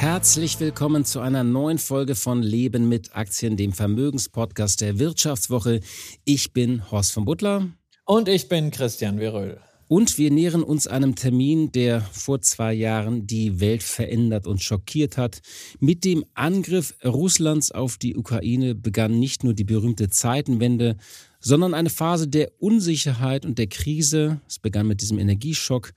[0.00, 5.80] Herzlich willkommen zu einer neuen Folge von Leben mit Aktien, dem Vermögenspodcast der Wirtschaftswoche.
[6.24, 7.68] Ich bin Horst von Butler.
[8.06, 9.60] Und ich bin Christian Veröhl.
[9.88, 15.18] Und wir nähern uns einem Termin, der vor zwei Jahren die Welt verändert und schockiert
[15.18, 15.42] hat.
[15.80, 20.96] Mit dem Angriff Russlands auf die Ukraine begann nicht nur die berühmte Zeitenwende,
[21.40, 24.40] sondern eine Phase der Unsicherheit und der Krise.
[24.48, 25.92] Es begann mit diesem Energieschock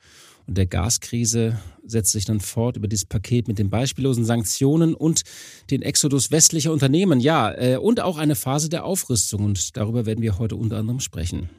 [0.47, 5.21] und der Gaskrise setzt sich dann fort über dieses Paket mit den beispiellosen Sanktionen und
[5.70, 7.20] den Exodus westlicher Unternehmen.
[7.20, 9.43] Ja, äh, und auch eine Phase der Aufrüstung.
[9.45, 11.49] Und darüber werden wir heute unter anderem sprechen.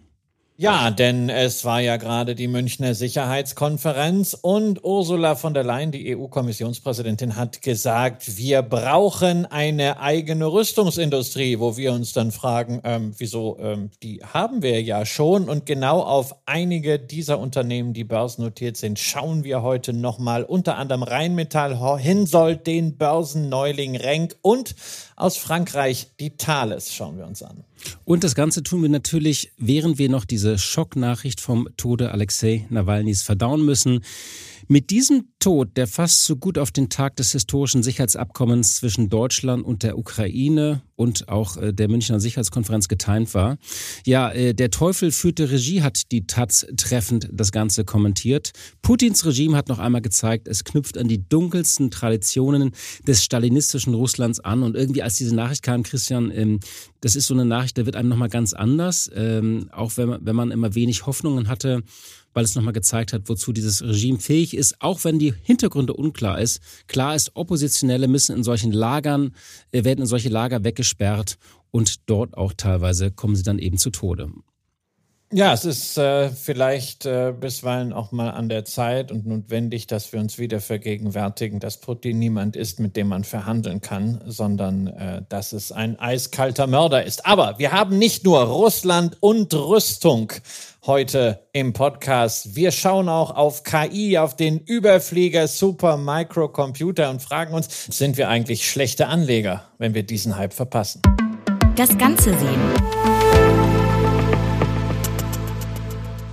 [0.57, 6.17] Ja, denn es war ja gerade die Münchner Sicherheitskonferenz und Ursula von der Leyen, die
[6.17, 13.59] EU-Kommissionspräsidentin, hat gesagt, wir brauchen eine eigene Rüstungsindustrie, wo wir uns dann fragen, ähm, wieso,
[13.59, 15.49] ähm, die haben wir ja schon.
[15.49, 21.03] Und genau auf einige dieser Unternehmen, die börsennotiert sind, schauen wir heute nochmal, unter anderem
[21.03, 24.77] Rheinmetall, Hinsold, den Börsenneuling Renk und
[25.17, 27.65] aus Frankreich die Thales schauen wir uns an.
[28.05, 33.23] Und das Ganze tun wir natürlich, während wir noch diese Schocknachricht vom Tode Alexei Nawalnys
[33.23, 34.05] verdauen müssen.
[34.69, 39.65] Mit diesem Tod, der fast so gut auf den Tag des historischen Sicherheitsabkommens zwischen Deutschland
[39.65, 43.59] und der Ukraine und auch äh, der Münchner Sicherheitskonferenz getimt war.
[44.07, 48.53] Ja, äh, der Teufel führte Regie, hat die Taz treffend das Ganze kommentiert.
[48.81, 52.73] Putins Regime hat noch einmal gezeigt, es knüpft an die dunkelsten Traditionen
[53.07, 54.63] des stalinistischen Russlands an.
[54.63, 56.61] Und irgendwie, als diese Nachricht kam, Christian, ähm,
[57.01, 60.51] das ist so eine Nachricht, der wird einem nochmal ganz anders, ähm, auch wenn man
[60.51, 61.83] immer wenig Hoffnungen hatte
[62.35, 66.41] weil es nochmal gezeigt hat, wozu dieses Regime fähig ist, auch wenn die Hintergründe unklar
[66.41, 66.61] ist.
[66.87, 69.35] Klar ist, Oppositionelle müssen in solchen Lagern,
[69.73, 71.39] äh, werden in solche Lager weggesperrt
[71.71, 74.31] und dort auch teilweise kommen sie dann eben zu Tode.
[75.33, 80.13] Ja, es ist äh, vielleicht äh, bisweilen auch mal an der Zeit und notwendig, dass
[80.13, 85.23] wir uns wieder vergegenwärtigen, dass Putin niemand ist, mit dem man verhandeln kann, sondern äh,
[85.29, 87.27] dass es ein eiskalter Mörder ist.
[87.27, 90.33] Aber wir haben nicht nur Russland und Rüstung
[90.87, 92.55] heute im Podcast.
[92.55, 98.29] Wir schauen auch auf KI, auf den Überflieger Super Microcomputer und fragen uns, sind wir
[98.29, 101.03] eigentlich schlechte Anleger, wenn wir diesen Hype verpassen?
[101.75, 103.44] Das Ganze sehen.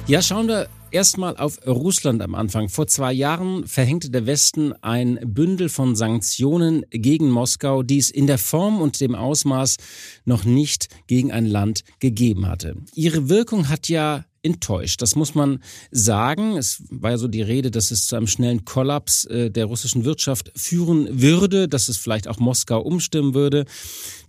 [0.07, 2.69] Ja, schauen wir erstmal auf Russland am Anfang.
[2.69, 8.27] Vor zwei Jahren verhängte der Westen ein Bündel von Sanktionen gegen Moskau, die es in
[8.27, 9.77] der Form und dem Ausmaß
[10.25, 12.75] noch nicht gegen ein Land gegeben hatte.
[12.93, 15.01] Ihre Wirkung hat ja enttäuscht.
[15.01, 15.59] Das muss man
[15.91, 16.57] sagen.
[16.57, 20.05] Es war ja so die Rede, dass es zu einem schnellen Kollaps äh, der russischen
[20.05, 23.65] Wirtschaft führen würde, dass es vielleicht auch Moskau umstimmen würde.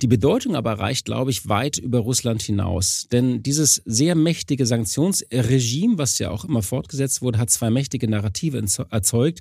[0.03, 3.07] Die Bedeutung aber reicht, glaube ich, weit über Russland hinaus.
[3.13, 8.63] Denn dieses sehr mächtige Sanktionsregime, was ja auch immer fortgesetzt wurde, hat zwei mächtige Narrative
[8.91, 9.41] erzeugt.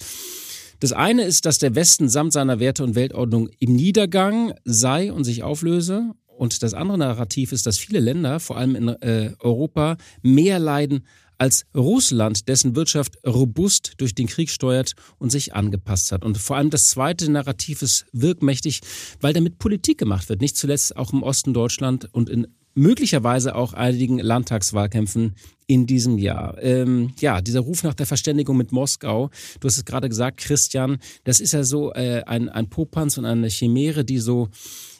[0.81, 5.25] Das eine ist, dass der Westen samt seiner Werte- und Weltordnung im Niedergang sei und
[5.25, 6.15] sich auflöse.
[6.37, 11.05] Und das andere Narrativ ist, dass viele Länder, vor allem in äh, Europa, mehr leiden
[11.37, 16.23] als Russland, dessen Wirtschaft robust durch den Krieg steuert und sich angepasst hat.
[16.23, 18.81] Und vor allem das zweite Narrativ ist wirkmächtig,
[19.21, 20.39] weil damit Politik gemacht wird.
[20.39, 25.35] Nicht zuletzt auch im Osten Deutschland und in möglicherweise auch einigen Landtagswahlkämpfen
[25.67, 26.61] in diesem Jahr.
[26.61, 30.97] Ähm, ja, dieser Ruf nach der Verständigung mit Moskau, du hast es gerade gesagt, Christian,
[31.23, 34.49] das ist ja so äh, ein, ein Popanz und eine Chimäre, die so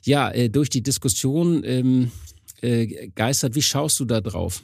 [0.03, 2.11] ja äh, durch die Diskussion ähm,
[2.61, 3.55] äh, geistert.
[3.55, 4.63] Wie schaust du da drauf?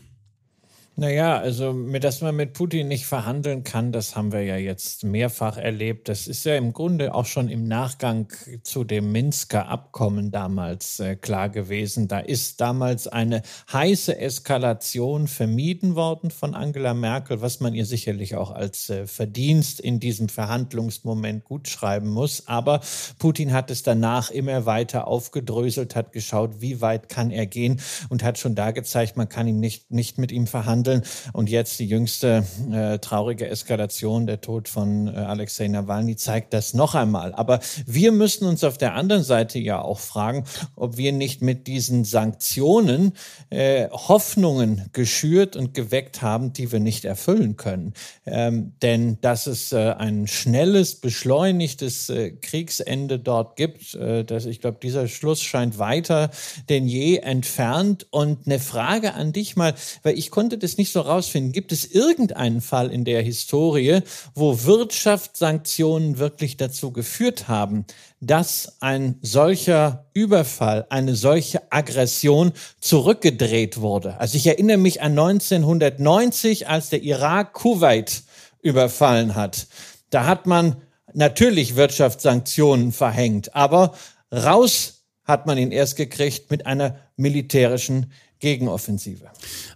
[1.00, 5.56] Naja, also dass man mit Putin nicht verhandeln kann, das haben wir ja jetzt mehrfach
[5.58, 6.10] erlebt.
[6.10, 11.16] Das ist ja im Grunde auch schon im Nachgang zu dem Minsker Abkommen damals äh,
[11.16, 12.08] klar gewesen.
[12.08, 18.36] Da ist damals eine heiße Eskalation vermieden worden von Angela Merkel, was man ihr sicherlich
[18.36, 22.48] auch als äh, Verdienst in diesem Verhandlungsmoment gut schreiben muss.
[22.48, 22.82] Aber
[23.20, 27.80] Putin hat es danach immer weiter aufgedröselt, hat geschaut, wie weit kann er gehen
[28.10, 31.04] und hat schon da gezeigt, man kann ihm nicht, nicht mit ihm verhandeln handeln.
[31.34, 36.74] Und jetzt die jüngste äh, traurige Eskalation, der Tod von äh, Alexei Nawalny, zeigt das
[36.74, 37.34] noch einmal.
[37.34, 40.46] Aber wir müssen uns auf der anderen Seite ja auch fragen,
[40.76, 43.14] ob wir nicht mit diesen Sanktionen
[43.50, 47.94] äh, Hoffnungen geschürt und geweckt haben, die wir nicht erfüllen können.
[48.26, 54.62] Ähm, denn dass es äh, ein schnelles, beschleunigtes äh, Kriegsende dort gibt, äh, dass ich
[54.62, 56.30] glaube, dieser Schluss scheint weiter
[56.70, 58.08] denn je entfernt.
[58.10, 59.74] Und eine Frage an dich mal,
[60.04, 61.52] weil ich konnte das nicht so rausfinden.
[61.52, 64.02] Gibt es irgendeinen Fall in der Historie,
[64.36, 67.86] wo Wirtschaftssanktionen wirklich dazu geführt haben,
[68.20, 74.20] dass ein solcher Überfall, eine solche Aggression zurückgedreht wurde?
[74.20, 78.24] Also ich erinnere mich an 1990, als der Irak Kuwait
[78.62, 79.68] überfallen hat.
[80.10, 80.78] Da hat man
[81.14, 83.94] natürlich Wirtschaftssanktionen verhängt, aber
[84.34, 89.26] raus hat man ihn erst gekriegt mit einer militärischen Gegenoffensive.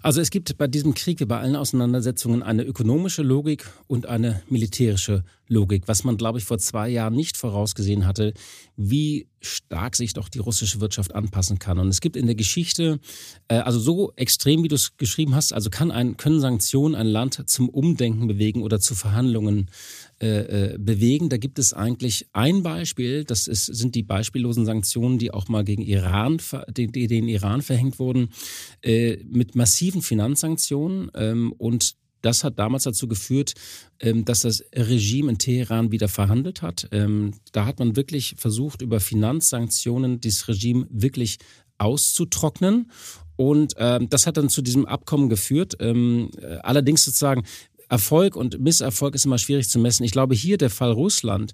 [0.02, 4.42] Also es gibt bei diesem Krieg wie bei allen Auseinandersetzungen eine ökonomische Logik und eine
[4.50, 8.34] militärische Logik, was man, glaube ich, vor zwei Jahren nicht vorausgesehen hatte,
[8.78, 11.80] wie stark sich doch die russische Wirtschaft anpassen kann.
[11.80, 13.00] Und es gibt in der Geschichte,
[13.48, 17.08] äh, also so extrem, wie du es geschrieben hast, also kann ein, können Sanktionen ein
[17.08, 19.70] Land zum Umdenken bewegen oder zu Verhandlungen
[20.22, 21.30] äh, äh, bewegen.
[21.30, 25.64] Da gibt es eigentlich ein Beispiel, das ist, sind die beispiellosen Sanktionen, die auch mal
[25.64, 26.40] gegen Iran,
[26.70, 28.30] die den Iran verhängt wurden,
[28.84, 31.10] äh, mit massiven Finanzsanktionen.
[31.16, 33.56] Ähm, und das hat damals dazu geführt,
[34.00, 36.88] ähm, dass das Regime in Teheran wieder verhandelt hat.
[36.92, 41.40] Ähm, da hat man wirklich versucht, über Finanzsanktionen dieses Regime wirklich
[41.80, 42.92] auszutrocknen.
[43.38, 45.82] Und ähm, das hat dann zu diesem Abkommen geführt.
[45.82, 46.28] Äh,
[46.62, 47.44] allerdings sozusagen
[47.92, 50.06] Erfolg und Misserfolg ist immer schwierig zu messen.
[50.06, 51.52] Ich glaube, hier der Fall Russland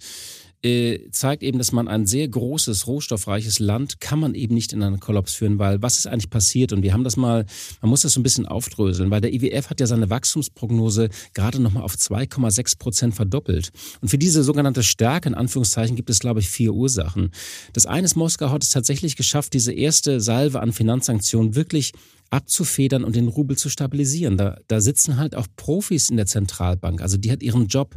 [0.63, 4.83] äh, zeigt eben, dass man ein sehr großes, rohstoffreiches Land kann man eben nicht in
[4.83, 6.73] einen Kollaps führen, weil was ist eigentlich passiert?
[6.73, 7.45] Und wir haben das mal,
[7.81, 11.59] man muss das so ein bisschen aufdröseln, weil der IWF hat ja seine Wachstumsprognose gerade
[11.59, 13.71] nochmal auf 2,6 Prozent verdoppelt.
[14.01, 17.31] Und für diese sogenannte Stärke, in Anführungszeichen, gibt es, glaube ich, vier Ursachen.
[17.73, 21.93] Das eine ist, Moskau hat es tatsächlich geschafft, diese erste Salve an Finanzsanktionen wirklich
[22.29, 24.38] abzufedern und den Rubel zu stabilisieren.
[24.38, 27.01] Da, da sitzen halt auch Profis in der Zentralbank.
[27.01, 27.95] Also die hat ihren Job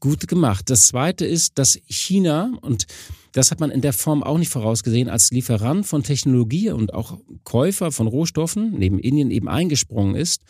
[0.00, 0.70] gut gemacht.
[0.70, 2.86] Das Zweite ist, dass China, und
[3.32, 7.18] das hat man in der Form auch nicht vorausgesehen, als Lieferant von Technologie und auch
[7.44, 10.42] Käufer von Rohstoffen neben Indien eben eingesprungen ist,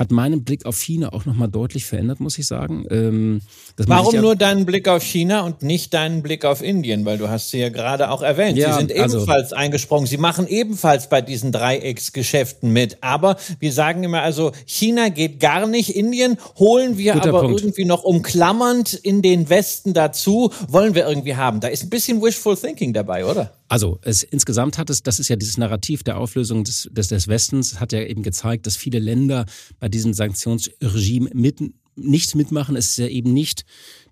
[0.00, 2.86] hat meinen Blick auf China auch nochmal deutlich verändert, muss ich sagen.
[2.90, 3.42] Ähm,
[3.76, 7.04] Warum ja nur deinen Blick auf China und nicht deinen Blick auf Indien?
[7.04, 8.56] Weil du hast sie ja gerade auch erwähnt.
[8.56, 10.06] Ja, sie sind also ebenfalls also, eingesprungen.
[10.06, 12.98] Sie machen ebenfalls bei diesen Dreiecksgeschäften mit.
[13.02, 15.94] Aber wir sagen immer also, China geht gar nicht.
[15.94, 17.60] Indien holen wir aber Punkt.
[17.60, 20.52] irgendwie noch umklammernd in den Westen dazu.
[20.68, 21.60] Wollen wir irgendwie haben.
[21.60, 23.52] Da ist ein bisschen Wishful Thinking dabei, oder?
[23.68, 27.28] Also es, insgesamt hat es, das ist ja dieses Narrativ der Auflösung des, des, des
[27.28, 29.46] Westens, hat ja eben gezeigt, dass viele Länder
[29.78, 31.60] bei diesem Sanktionsregime mit,
[31.96, 32.76] nicht mitmachen.
[32.76, 33.64] Es ist ja eben nicht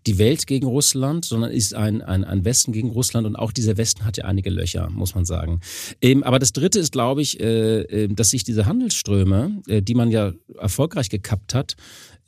[0.06, 3.76] die Welt gegen Russland, sondern ist ein, ein, ein Westen gegen Russland und auch dieser
[3.76, 5.60] Westen hat ja einige Löcher, muss man sagen.
[6.00, 9.94] Ähm, aber das Dritte ist, glaube ich, äh, äh dass sich diese Handelsströme, äh, die
[9.94, 11.76] man ja erfolgreich gekappt hat,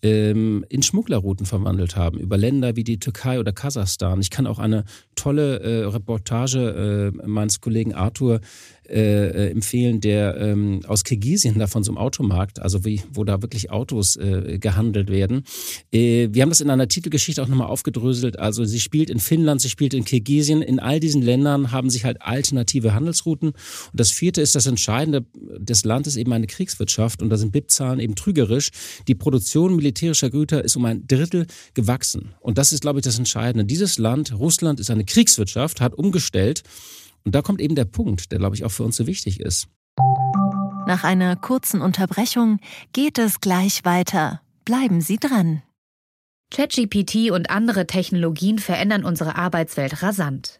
[0.03, 4.21] ähm, in Schmugglerrouten verwandelt haben, über Länder wie die Türkei oder Kasachstan.
[4.21, 8.41] Ich kann auch eine tolle äh, Reportage äh, meines Kollegen Arthur
[8.91, 13.23] äh, äh, empfehlen, der ähm, aus Kirgisien da von so einem Automarkt, also wie, wo
[13.23, 15.45] da wirklich Autos äh, gehandelt werden.
[15.93, 18.41] Äh, wir haben das in einer Titelgeschichte auch nochmal aufgedröselt.
[18.41, 20.61] Also sie spielt in Finnland, sie spielt in Kirgisien.
[20.61, 23.51] In all diesen Ländern haben sich halt alternative Handelsrouten.
[23.51, 23.57] Und
[23.93, 25.25] das vierte ist das Entscheidende
[25.59, 27.23] des Landes eben eine Kriegswirtschaft.
[27.23, 28.71] Und da sind BIP-Zahlen eben trügerisch.
[29.07, 32.35] Die Produktion militärischer Güter ist um ein Drittel gewachsen.
[32.41, 33.65] Und das ist, glaube ich, das Entscheidende.
[33.65, 36.63] Dieses Land, Russland, ist eine Kriegswirtschaft, hat umgestellt.
[37.25, 39.69] Und da kommt eben der Punkt, der, glaube ich, auch für uns so wichtig ist.
[40.87, 42.59] Nach einer kurzen Unterbrechung
[42.93, 44.41] geht es gleich weiter.
[44.65, 45.63] Bleiben Sie dran.
[46.51, 50.60] ChatGPT und andere Technologien verändern unsere Arbeitswelt rasant.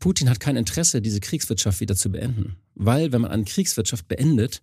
[0.00, 2.56] Putin hat kein Interesse, diese Kriegswirtschaft wieder zu beenden.
[2.74, 4.62] Weil, wenn man eine Kriegswirtschaft beendet,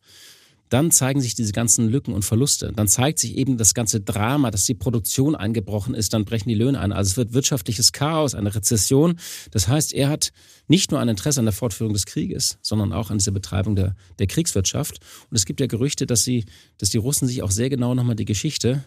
[0.70, 2.74] dann zeigen sich diese ganzen Lücken und Verluste.
[2.75, 6.56] Dann zeigt sich eben das ganze Drama, dass die Produktion eingebrochen ist, dann brechen die
[6.56, 6.91] Löhne ein.
[6.91, 9.17] Also es wird wirtschaftliches Chaos, eine Rezession.
[9.51, 10.34] Das heißt, er hat
[10.67, 13.96] nicht nur ein Interesse an der Fortführung des Krieges, sondern auch an dieser Betreibung der,
[14.20, 15.00] der Kriegswirtschaft.
[15.29, 16.46] Und es gibt ja Gerüchte, dass, sie,
[16.77, 18.84] dass die Russen sich auch sehr genau nochmal die Geschichte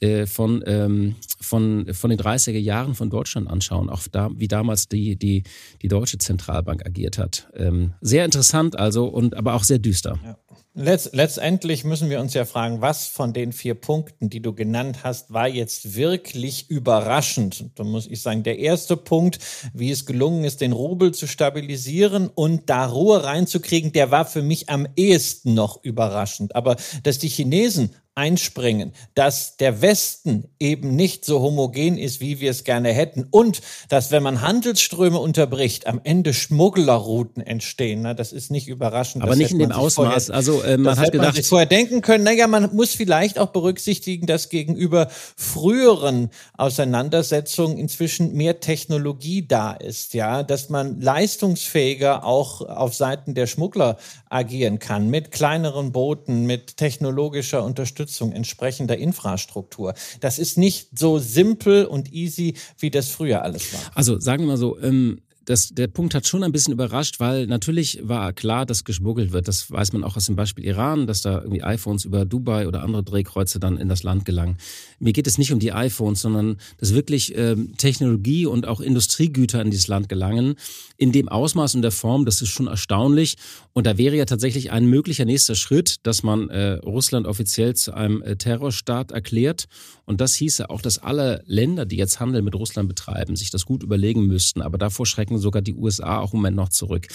[0.00, 4.88] äh, von, ähm, von, von den 30er Jahren von Deutschland anschauen, auch da, wie damals
[4.88, 5.42] die, die,
[5.82, 7.48] die Deutsche Zentralbank agiert hat.
[7.54, 10.18] Ähm, sehr interessant also, und aber auch sehr düster.
[10.22, 10.36] Ja.
[10.78, 15.04] Letz letztendlich müssen wir uns ja fragen, was von den vier Punkten, die du genannt
[15.04, 17.70] hast, war jetzt wirklich überraschend?
[17.76, 19.38] Da muss ich sagen, der erste Punkt,
[19.72, 24.42] wie es gelungen ist, den Rubel zu stabilisieren und da Ruhe reinzukriegen, der war für
[24.42, 26.54] mich am ehesten noch überraschend.
[26.54, 32.50] Aber dass die Chinesen einspringen, dass der Westen eben nicht so homogen ist, wie wir
[32.50, 38.00] es gerne hätten und dass, wenn man Handelsströme unterbricht, am Ende Schmugglerrouten entstehen.
[38.02, 39.22] Na, das ist nicht überraschend.
[39.22, 40.26] Aber nicht in dem Ausmaß.
[40.26, 42.24] Vorher, also äh, man hat gedacht, man sich vorher denken können.
[42.24, 50.14] Naja, man muss vielleicht auch berücksichtigen, dass gegenüber früheren Auseinandersetzungen inzwischen mehr Technologie da ist.
[50.14, 53.98] Ja, dass man leistungsfähiger auch auf Seiten der Schmuggler
[54.30, 59.94] agieren kann mit kleineren Booten, mit technologischer Unterstützung Unterstützung entsprechender Infrastruktur.
[60.20, 63.80] Das ist nicht so simpel und easy, wie das früher alles war.
[63.94, 67.46] Also sagen wir mal so, ähm, das, der Punkt hat schon ein bisschen überrascht, weil
[67.46, 69.46] natürlich war klar, dass geschmuggelt wird.
[69.46, 72.82] Das weiß man auch aus dem Beispiel Iran, dass da irgendwie iPhones über Dubai oder
[72.82, 74.58] andere Drehkreuze dann in das Land gelangen.
[74.98, 79.62] Mir geht es nicht um die iPhones, sondern dass wirklich ähm, Technologie und auch Industriegüter
[79.62, 80.56] in dieses Land gelangen.
[80.96, 83.36] In dem Ausmaß und der Form, das ist schon erstaunlich.
[83.72, 87.94] Und da wäre ja tatsächlich ein möglicher nächster Schritt, dass man äh, Russland offiziell zu
[87.94, 89.66] einem äh, Terrorstaat erklärt.
[90.06, 93.64] Und das hieße auch, dass alle Länder, die jetzt Handel mit Russland betreiben, sich das
[93.64, 94.62] gut überlegen müssten.
[94.62, 97.08] Aber davor schrecken sogar die USA auch im Moment noch zurück.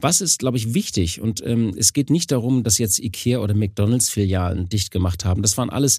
[0.00, 1.20] Was ist, glaube ich, wichtig?
[1.20, 5.42] Und ähm, es geht nicht darum, dass jetzt Ikea oder McDonalds Filialen dicht gemacht haben.
[5.42, 5.98] Das waren alles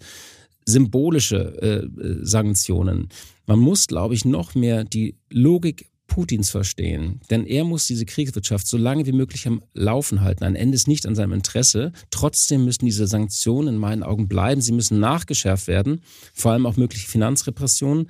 [0.65, 3.09] symbolische äh, äh Sanktionen.
[3.45, 7.21] Man muss, glaube ich, noch mehr die Logik Putins verstehen.
[7.29, 10.43] Denn er muss diese Kriegswirtschaft so lange wie möglich am Laufen halten.
[10.43, 11.93] Ein Ende ist nicht an seinem Interesse.
[12.11, 14.59] Trotzdem müssen diese Sanktionen in meinen Augen bleiben.
[14.59, 16.01] Sie müssen nachgeschärft werden,
[16.33, 18.07] vor allem auch mögliche Finanzrepressionen.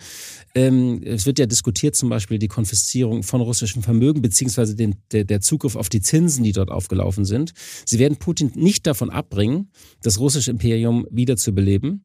[0.55, 5.25] Ähm, es wird ja diskutiert zum Beispiel die Konfiszierung von russischem Vermögen beziehungsweise den, der,
[5.25, 7.53] der Zugriff auf die Zinsen, die dort aufgelaufen sind.
[7.85, 9.69] Sie werden Putin nicht davon abbringen,
[10.01, 12.03] das russische Imperium wiederzubeleben.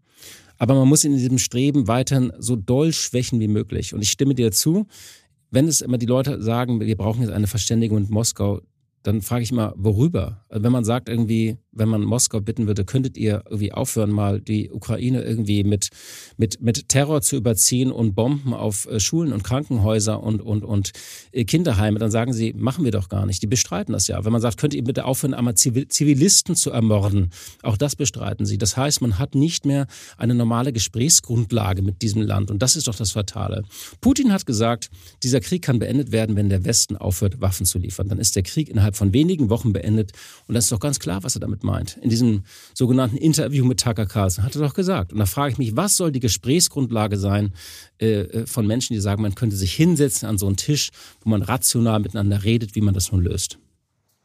[0.58, 3.94] Aber man muss in diesem Streben weiterhin so doll schwächen wie möglich.
[3.94, 4.86] Und ich stimme dir zu,
[5.54, 8.60] wenn es immer die Leute sagen, wir brauchen jetzt eine Verständigung mit Moskau,
[9.04, 10.42] dann frage ich mal, worüber?
[10.50, 14.70] Wenn man sagt irgendwie, wenn man Moskau bitten würde, könntet ihr irgendwie aufhören, mal die
[14.70, 15.90] Ukraine irgendwie mit,
[16.36, 20.92] mit, mit Terror zu überziehen und Bomben auf äh, Schulen und Krankenhäuser und, und, und
[21.32, 23.42] äh, Kinderheime, dann sagen sie, machen wir doch gar nicht.
[23.42, 24.24] Die bestreiten das ja.
[24.24, 27.30] Wenn man sagt, könnt ihr bitte aufhören, einmal Zivilisten zu ermorden,
[27.62, 28.58] auch das bestreiten sie.
[28.58, 32.86] Das heißt, man hat nicht mehr eine normale Gesprächsgrundlage mit diesem Land und das ist
[32.86, 33.64] doch das Fatale.
[34.00, 34.90] Putin hat gesagt,
[35.22, 38.08] dieser Krieg kann beendet werden, wenn der Westen aufhört, Waffen zu liefern.
[38.08, 40.12] Dann ist der Krieg innerhalb von wenigen Wochen beendet
[40.46, 41.96] und das ist doch ganz klar, was er damit meint.
[42.00, 42.44] In diesem
[42.74, 45.12] sogenannten Interview mit Tucker Carlson hat er doch gesagt.
[45.12, 47.52] Und da frage ich mich, was soll die Gesprächsgrundlage sein
[48.00, 50.90] äh, äh, von Menschen, die sagen, man könnte sich hinsetzen an so einen Tisch,
[51.22, 53.58] wo man rational miteinander redet, wie man das nun löst.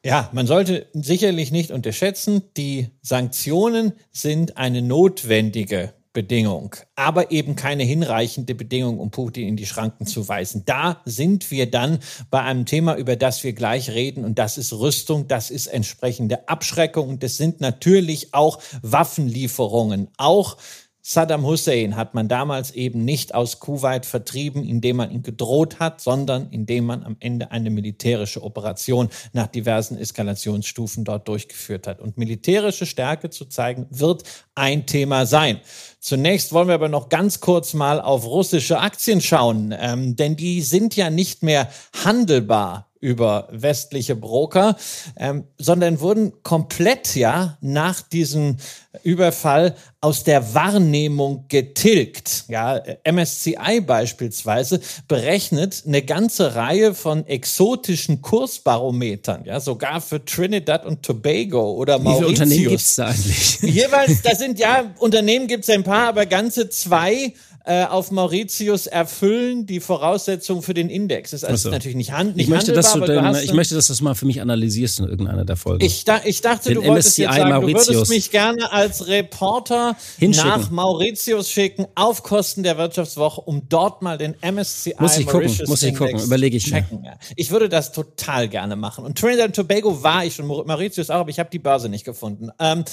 [0.05, 7.83] Ja, man sollte sicherlich nicht unterschätzen, die Sanktionen sind eine notwendige Bedingung, aber eben keine
[7.83, 10.63] hinreichende Bedingung, um Putin in die Schranken zu weisen.
[10.65, 11.99] Da sind wir dann
[12.31, 16.49] bei einem Thema, über das wir gleich reden, und das ist Rüstung, das ist entsprechende
[16.49, 20.57] Abschreckung und das sind natürlich auch Waffenlieferungen, auch
[21.01, 26.01] Saddam Hussein hat man damals eben nicht aus Kuwait vertrieben, indem man ihn gedroht hat,
[26.01, 32.01] sondern indem man am Ende eine militärische Operation nach diversen Eskalationsstufen dort durchgeführt hat.
[32.01, 34.23] Und militärische Stärke zu zeigen, wird
[34.55, 35.61] ein Thema sein.
[36.01, 40.61] Zunächst wollen wir aber noch ganz kurz mal auf russische Aktien schauen, ähm, denn die
[40.61, 41.69] sind ja nicht mehr
[42.03, 44.75] handelbar über westliche Broker,
[45.17, 48.57] ähm, sondern wurden komplett ja nach diesem
[49.03, 52.45] Überfall aus der Wahrnehmung getilgt.
[52.47, 61.03] Ja, MSCI beispielsweise berechnet eine ganze Reihe von exotischen Kursbarometern, ja, sogar für Trinidad und
[61.03, 62.19] Tobago oder Mauritius.
[62.19, 63.59] Wie viele Unternehmen gibt's da eigentlich?
[63.61, 67.33] Jeweils, da sind ja Unternehmen gibt's ein paar, aber ganze zwei
[67.65, 71.31] äh, auf Mauritius erfüllen die Voraussetzungen für den Index.
[71.31, 71.71] Das ist also so.
[71.71, 74.15] natürlich nicht, hand, nicht ich möchte, dass du, denn, ich möchte, dass du das mal
[74.15, 75.83] für mich analysierst in irgendeiner der Folgen.
[75.83, 77.87] Ich, da, ich dachte, den du wolltest MSCI jetzt sagen, Mauritius.
[77.87, 84.01] du würdest mich gerne als Reporter nach Mauritius schicken auf Kosten der Wirtschaftswoche, um dort
[84.01, 87.01] mal den MSCI muss ich Mauritius gucken, muss ich Index gucken, überlege ich checken.
[87.01, 87.17] Mir.
[87.35, 89.05] Ich würde das total gerne machen.
[89.05, 92.05] Und Trinidad und Tobago war ich schon, Mauritius auch, aber ich habe die Börse nicht
[92.05, 92.49] gefunden.
[92.59, 92.85] Ähm,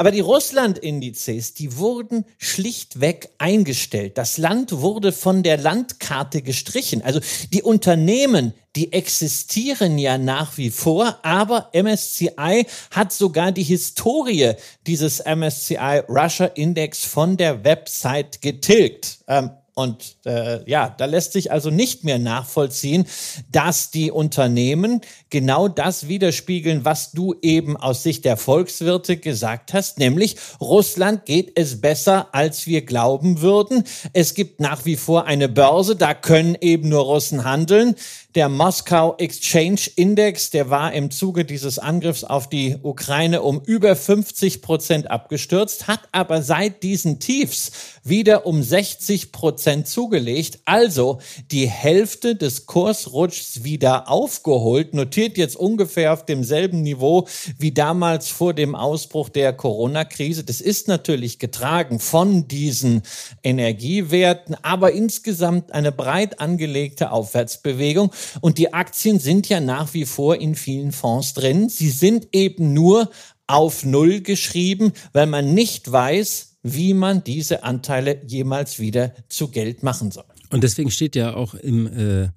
[0.00, 4.16] Aber die Russland-Indizes, die wurden schlichtweg eingestellt.
[4.16, 7.02] Das Land wurde von der Landkarte gestrichen.
[7.02, 7.20] Also
[7.52, 14.54] die Unternehmen, die existieren ja nach wie vor, aber MSCI hat sogar die Historie
[14.86, 19.18] dieses MSCI Russia Index von der Website getilgt.
[19.28, 23.06] Ähm, und äh, ja, da lässt sich also nicht mehr nachvollziehen,
[23.50, 25.00] dass die Unternehmen
[25.30, 31.52] genau das widerspiegeln, was du eben aus Sicht der Volkswirte gesagt hast, nämlich Russland geht
[31.58, 33.84] es besser, als wir glauben würden.
[34.12, 37.94] Es gibt nach wie vor eine Börse, da können eben nur Russen handeln.
[38.36, 43.96] Der Moskau Exchange Index, der war im Zuge dieses Angriffs auf die Ukraine um über
[43.96, 47.72] 50 Prozent abgestürzt, hat aber seit diesen Tiefs
[48.04, 51.18] wieder um 60 Prozent zugelegt, also
[51.50, 57.26] die Hälfte des Kursrutschs wieder aufgeholt, notiert jetzt ungefähr auf demselben Niveau
[57.58, 60.44] wie damals vor dem Ausbruch der Corona-Krise.
[60.44, 63.02] Das ist natürlich getragen von diesen
[63.42, 68.12] Energiewerten, aber insgesamt eine breit angelegte Aufwärtsbewegung.
[68.40, 71.68] Und die Aktien sind ja nach wie vor in vielen Fonds drin.
[71.68, 73.10] Sie sind eben nur
[73.46, 79.82] auf Null geschrieben, weil man nicht weiß, wie man diese Anteile jemals wieder zu Geld
[79.82, 80.24] machen soll.
[80.50, 82.28] Und deswegen steht ja auch im, äh,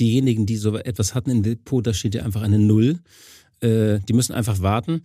[0.00, 3.00] diejenigen, die so etwas hatten im Depot, da steht ja einfach eine Null.
[3.60, 5.02] Äh, die müssen einfach warten.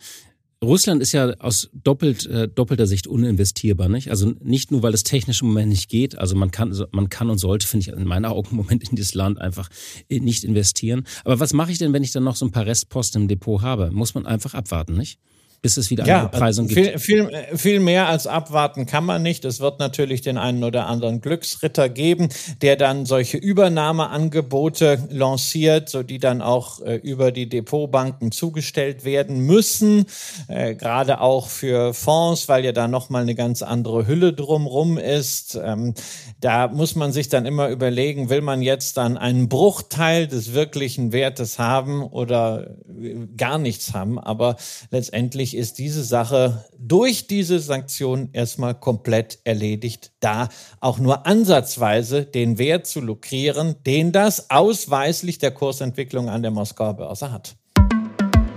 [0.63, 4.11] Russland ist ja aus doppelt, äh, doppelter Sicht uninvestierbar, nicht?
[4.11, 6.19] Also nicht nur, weil es technisch im Moment nicht geht.
[6.19, 8.95] Also man kann, man kann und sollte, finde ich, in meinen Augen im Moment in
[8.95, 9.69] dieses Land einfach
[10.07, 11.07] äh, nicht investieren.
[11.25, 13.63] Aber was mache ich denn, wenn ich dann noch so ein paar Restposten im Depot
[13.63, 13.89] habe?
[13.89, 15.19] Muss man einfach abwarten, nicht?
[15.61, 16.99] Bis es wieder ja, eine Bepreisung gibt.
[16.99, 19.45] Viel, viel, viel mehr als abwarten kann man nicht.
[19.45, 22.29] Es wird natürlich den einen oder anderen Glücksritter geben,
[22.61, 29.45] der dann solche Übernahmeangebote lanciert, so die dann auch äh, über die Depotbanken zugestellt werden
[29.45, 30.05] müssen,
[30.47, 35.59] äh, gerade auch für Fonds, weil ja da nochmal eine ganz andere Hülle drumrum ist.
[35.63, 35.93] Ähm,
[36.39, 41.11] da muss man sich dann immer überlegen, will man jetzt dann einen Bruchteil des wirklichen
[41.11, 44.55] Wertes haben oder äh, gar nichts haben, aber
[44.89, 50.47] letztendlich eigentlich ist diese Sache durch diese Sanktionen erstmal komplett erledigt, da
[50.79, 56.93] auch nur ansatzweise den Wert zu lukrieren, den das ausweislich der Kursentwicklung an der Moskauer
[56.93, 57.55] Börse hat.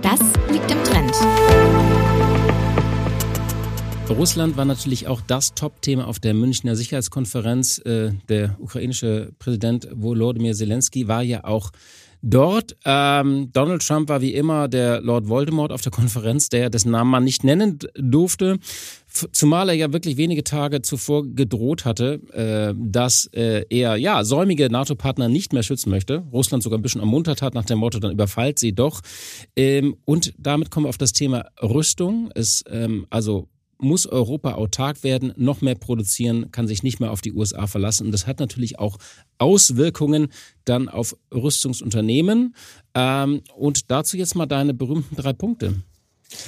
[0.01, 1.11] Das liegt im Trend.
[4.09, 7.79] Russland war natürlich auch das Top-Thema auf der Münchner Sicherheitskonferenz.
[7.79, 11.71] Äh, der ukrainische Präsident Volodymyr Zelensky war ja auch
[12.27, 16.89] Dort, ähm, Donald Trump war wie immer der Lord Voldemort auf der Konferenz, der dessen
[16.89, 18.57] Namen man nicht nennen durfte,
[19.31, 24.71] zumal er ja wirklich wenige Tage zuvor gedroht hatte, äh, dass äh, er ja säumige
[24.71, 26.23] NATO-Partner nicht mehr schützen möchte.
[26.33, 29.01] Russland sogar ein bisschen ermuntert hat nach dem Motto, dann überfallt sie doch.
[29.55, 32.31] Ähm, und damit kommen wir auf das Thema Rüstung.
[32.33, 37.21] Es, ähm, also muss Europa autark werden, noch mehr produzieren, kann sich nicht mehr auf
[37.21, 38.07] die USA verlassen.
[38.07, 38.97] Und das hat natürlich auch
[39.37, 40.29] Auswirkungen
[40.63, 42.55] dann auf Rüstungsunternehmen.
[42.93, 45.75] Ähm, und dazu jetzt mal deine berühmten drei Punkte.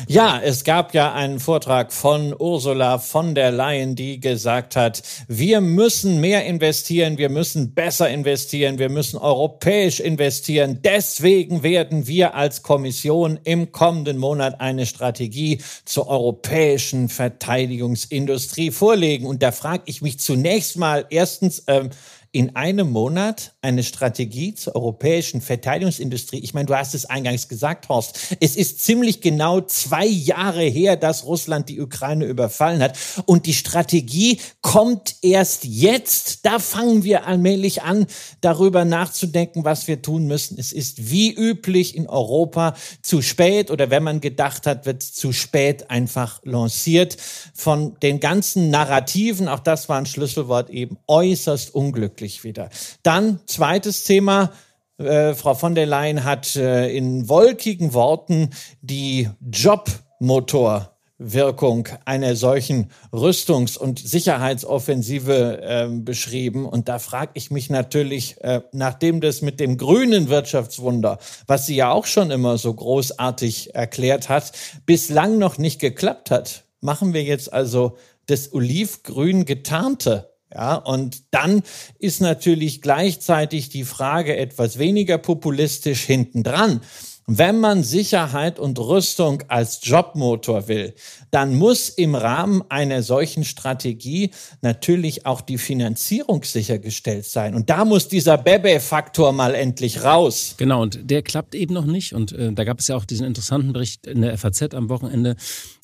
[0.08, 5.62] Ja, es gab ja einen Vortrag von Ursula von der Leyen, die gesagt hat, wir
[5.62, 10.80] müssen mehr investieren, wir müssen besser investieren, wir müssen europäisch investieren.
[10.84, 19.26] Deswegen werden wir als Kommission im kommenden Monat eine Strategie zur europäischen Verteidigungsindustrie vorlegen.
[19.26, 21.90] Und da frage ich mich zunächst mal erstens, ähm,
[22.38, 26.38] in einem Monat eine Strategie zur europäischen Verteidigungsindustrie.
[26.38, 28.38] Ich meine, du hast es eingangs gesagt, Horst.
[28.40, 32.96] Es ist ziemlich genau zwei Jahre her, dass Russland die Ukraine überfallen hat.
[33.26, 36.46] Und die Strategie kommt erst jetzt.
[36.46, 38.06] Da fangen wir allmählich an,
[38.42, 40.60] darüber nachzudenken, was wir tun müssen.
[40.60, 45.34] Es ist wie üblich in Europa zu spät oder wenn man gedacht hat, wird zu
[45.34, 47.18] spät einfach lanciert.
[47.56, 52.70] Von den ganzen Narrativen, auch das war ein Schlüsselwort eben, äußerst unglücklich wieder.
[53.04, 54.52] Dann zweites Thema.
[54.98, 58.50] Äh, Frau von der Leyen hat äh, in wolkigen Worten
[58.82, 66.66] die Jobmotorwirkung einer solchen Rüstungs- und Sicherheitsoffensive äh, beschrieben.
[66.66, 71.76] Und da frage ich mich natürlich, äh, nachdem das mit dem grünen Wirtschaftswunder, was sie
[71.76, 74.52] ja auch schon immer so großartig erklärt hat,
[74.88, 81.62] bislang noch nicht geklappt hat, machen wir jetzt also das olivgrün getarnte ja, und dann
[82.00, 86.82] ist natürlich gleichzeitig die Frage etwas weniger populistisch hintendran.
[87.30, 90.94] Wenn man Sicherheit und Rüstung als Jobmotor will,
[91.30, 94.32] dann muss im Rahmen einer solchen Strategie
[94.62, 97.54] natürlich auch die Finanzierung sichergestellt sein.
[97.54, 100.56] Und da muss dieser Bebe-Faktor mal endlich raus.
[100.56, 102.14] Genau, und der klappt eben noch nicht.
[102.14, 105.36] Und äh, da gab es ja auch diesen interessanten Bericht in der FAZ am Wochenende,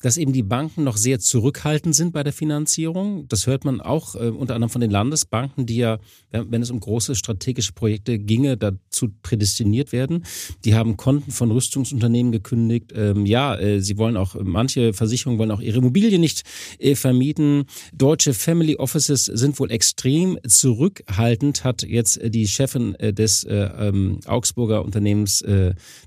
[0.04, 3.26] dass eben die Banken noch sehr zurückhaltend sind bei der Finanzierung.
[3.28, 5.98] Das hört man auch äh, unter anderem von den Landesbanken, die ja,
[6.30, 10.24] wenn es um große strategische Projekte ginge, dazu prädestiniert werden.
[10.66, 12.92] Die haben Konten von Rüstungsunternehmen gekündigt.
[12.94, 16.42] Ähm, ja, äh, sie wollen auch, manche Versicherungen wollen auch ihre Immobilien nicht
[16.78, 17.64] äh, vermieten.
[17.94, 23.54] Deutsche Family Offices sind wohl extrem zurückhaltend, hat jetzt äh, die Chefin äh, des äh,
[23.54, 25.42] ähm, Augsburger Unternehmens,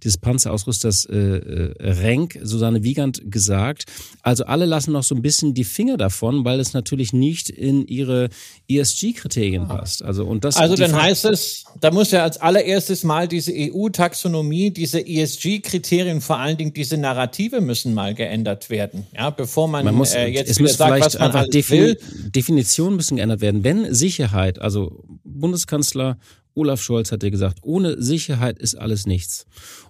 [0.03, 3.86] des Panzerausrüsters Renk, Susanne Wiegand, gesagt.
[4.21, 7.87] Also alle lassen noch so ein bisschen die Finger davon, weil es natürlich nicht in
[7.87, 8.29] ihre
[8.69, 10.03] ESG-Kriterien passt.
[10.03, 14.71] Also, und das also dann heißt es, da muss ja als allererstes mal diese EU-Taxonomie,
[14.71, 19.07] diese ESG-Kriterien, vor allen Dingen diese Narrative müssen mal geändert werden.
[19.15, 21.97] Ja, bevor man, man muss, äh, jetzt es muss sagt, vielleicht man einfach Defin will.
[22.35, 23.63] Definitionen müssen geändert werden.
[23.63, 26.17] Wenn Sicherheit, also Bundeskanzler
[26.57, 29.45] Olaf Scholz hat ja gesagt, ohne Sicherheit ist alles nichts.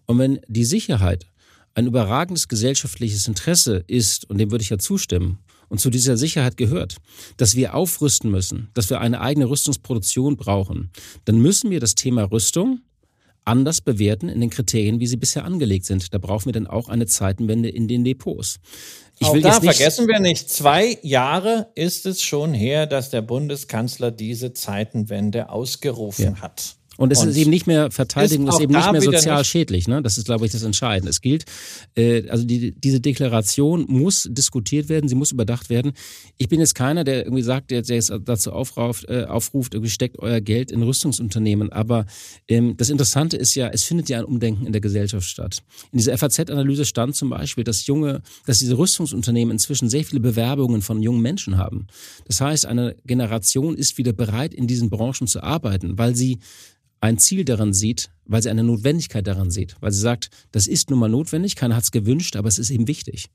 [0.05, 1.25] Und wenn die Sicherheit
[1.77, 5.37] ein überragendes gesellschaftliches Interesse ist, und dem würde ich ja zustimmen,
[5.69, 6.95] und zu dieser Sicherheit gehört,
[7.35, 10.91] dass wir aufrüsten müssen, dass wir eine eigene Rüstungsproduktion brauchen,
[11.25, 12.79] dann müssen wir das Thema Rüstung
[13.45, 16.13] anders bewerten in den Kriterien, wie sie bisher angelegt sind.
[16.13, 18.59] Da brauchen wir dann auch eine Zeitenwende in den Depots.
[19.19, 24.11] Ich will da vergessen wir nicht, zwei Jahre ist es schon her, dass der Bundeskanzler
[24.11, 26.41] diese Zeitenwende ausgerufen ja.
[26.41, 26.75] hat.
[26.97, 29.47] Und es und ist eben nicht mehr Verteidigung, ist, ist eben nicht mehr sozial nicht
[29.47, 29.87] schädlich.
[29.87, 30.01] Ne?
[30.01, 31.09] Das ist, glaube ich, das Entscheidende.
[31.09, 31.45] Es gilt,
[31.95, 35.93] äh, also die, diese Deklaration muss diskutiert werden, sie muss überdacht werden.
[36.37, 39.91] Ich bin jetzt keiner, der irgendwie sagt, der, der jetzt dazu aufruft, äh, aufruft, irgendwie
[39.91, 41.71] steckt euer Geld in Rüstungsunternehmen.
[41.71, 42.07] Aber
[42.47, 45.61] ähm, das Interessante ist ja, es findet ja ein Umdenken in der Gesellschaft statt.
[45.91, 50.81] In dieser FAZ-Analyse stand zum Beispiel, dass junge, dass diese Rüstungsunternehmen inzwischen sehr viele Bewerbungen
[50.81, 51.87] von jungen Menschen haben.
[52.25, 56.39] Das heißt, eine Generation ist wieder bereit, in diesen Branchen zu arbeiten, weil sie
[57.01, 60.89] ein Ziel daran sieht, weil sie eine Notwendigkeit daran sieht, weil sie sagt, das ist
[60.89, 63.29] nun mal notwendig, keiner hat es gewünscht, aber es ist eben wichtig.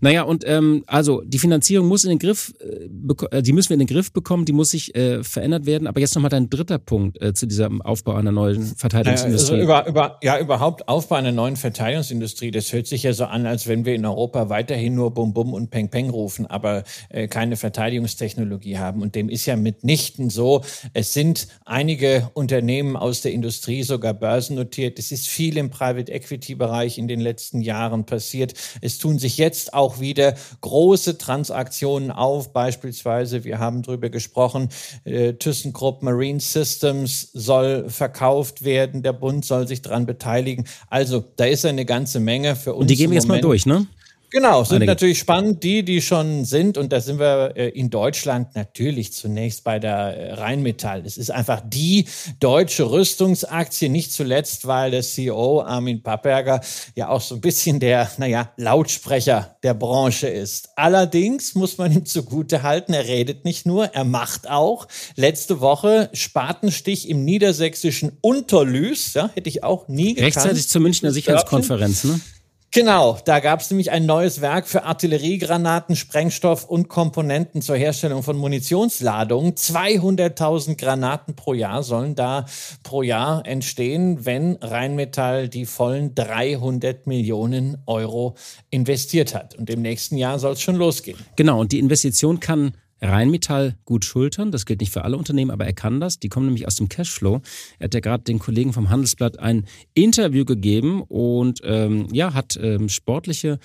[0.00, 3.80] Naja, und ähm, also die Finanzierung muss in den Griff, äh, die müssen wir in
[3.80, 5.86] den Griff bekommen, die muss sich äh, verändert werden.
[5.86, 9.54] Aber jetzt nochmal dein dritter Punkt äh, zu diesem Aufbau einer neuen Verteidigungsindustrie.
[9.54, 13.46] Also über, über, ja, überhaupt Aufbau einer neuen Verteidigungsindustrie, das hört sich ja so an,
[13.46, 17.28] als wenn wir in Europa weiterhin nur Bum Bum und Peng Peng rufen, aber äh,
[17.28, 19.02] keine Verteidigungstechnologie haben.
[19.02, 20.62] Und dem ist ja mitnichten so.
[20.94, 24.98] Es sind einige Unternehmen aus der Industrie sogar börsennotiert.
[24.98, 28.52] Es ist viel im Private Equity Bereich in den letzten Jahren passiert.
[28.82, 32.52] Es tun sich jetzt auch wieder große Transaktionen auf.
[32.52, 34.68] Beispielsweise, wir haben darüber gesprochen,
[35.04, 39.02] äh, ThyssenKrupp Marine Systems soll verkauft werden.
[39.02, 40.66] Der Bund soll sich daran beteiligen.
[40.88, 42.82] Also, da ist eine ganze Menge für uns.
[42.82, 43.86] Und die gehen wir jetzt mal durch, ne?
[44.30, 44.92] Genau, sind Einige.
[44.92, 46.76] natürlich spannend, die, die schon sind.
[46.76, 51.02] Und da sind wir äh, in Deutschland natürlich zunächst bei der äh, Rheinmetall.
[51.06, 52.06] Es ist einfach die
[52.38, 56.60] deutsche Rüstungsaktie, nicht zuletzt, weil der CEO Armin Papperger
[56.94, 60.70] ja auch so ein bisschen der, naja, Lautsprecher der Branche ist.
[60.76, 64.88] Allerdings muss man ihm zugute halten, er redet nicht nur, er macht auch.
[65.16, 70.36] Letzte Woche Spatenstich im niedersächsischen Unterlüß, ja, hätte ich auch nie gekannt.
[70.36, 72.20] Rechtzeitig zur Münchner Sicherheitskonferenz, ne?
[72.70, 78.22] Genau, da gab es nämlich ein neues Werk für Artilleriegranaten, Sprengstoff und Komponenten zur Herstellung
[78.22, 79.54] von Munitionsladungen.
[79.54, 82.44] 200.000 Granaten pro Jahr sollen da
[82.82, 88.36] pro Jahr entstehen, wenn Rheinmetall die vollen 300 Millionen Euro
[88.68, 89.54] investiert hat.
[89.54, 91.18] Und im nächsten Jahr soll es schon losgehen.
[91.36, 94.50] Genau, und die Investition kann Rheinmetall gut schultern.
[94.50, 96.18] Das gilt nicht für alle Unternehmen, aber er kann das.
[96.18, 97.40] Die kommen nämlich aus dem Cashflow.
[97.78, 102.58] Er hat ja gerade den Kollegen vom Handelsblatt ein Interview gegeben und ähm, ja, hat
[102.60, 103.58] ähm, sportliche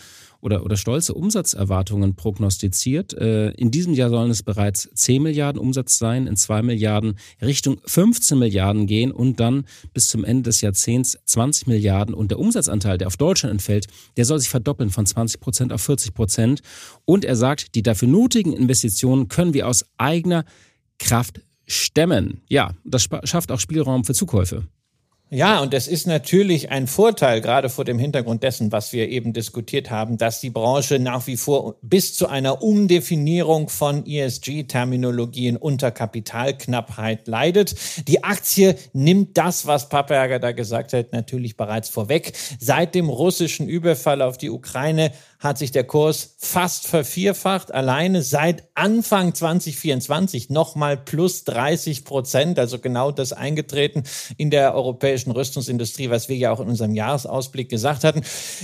[0.44, 3.14] oder, oder stolze Umsatzerwartungen prognostiziert.
[3.14, 7.80] Äh, in diesem Jahr sollen es bereits 10 Milliarden Umsatz sein, in 2 Milliarden Richtung
[7.86, 12.14] 15 Milliarden gehen und dann bis zum Ende des Jahrzehnts 20 Milliarden.
[12.14, 15.82] Und der Umsatzanteil, der auf Deutschland entfällt, der soll sich verdoppeln von 20 Prozent auf
[15.82, 16.62] 40 Prozent.
[17.06, 20.44] Und er sagt, die dafür nötigen Investitionen können wir aus eigener
[21.00, 22.42] Kraft stemmen.
[22.50, 24.68] Ja, das schafft auch Spielraum für Zukäufe.
[25.30, 29.34] Ja, und es ist natürlich ein Vorteil, gerade vor dem Hintergrund dessen, was wir eben
[29.34, 35.90] diskutiert haben, dass die Branche nach wie vor bis zu einer Umdefinierung von ESG-Terminologien unter
[35.90, 37.76] Kapitalknappheit leidet.
[38.08, 42.34] Die Aktie nimmt das, was Papperger da gesagt hat, natürlich bereits vorweg.
[42.60, 47.74] Seit dem russischen Überfall auf die Ukraine hat sich der Kurs fast vervierfacht.
[47.74, 52.58] Alleine seit Anfang 2024 nochmal plus 30 Prozent.
[52.58, 54.04] Also genau das eingetreten
[54.38, 58.22] in der europäischen Rüstungsindustrie, was wir ja auch in unserem Jahresausblick gesagt hatten.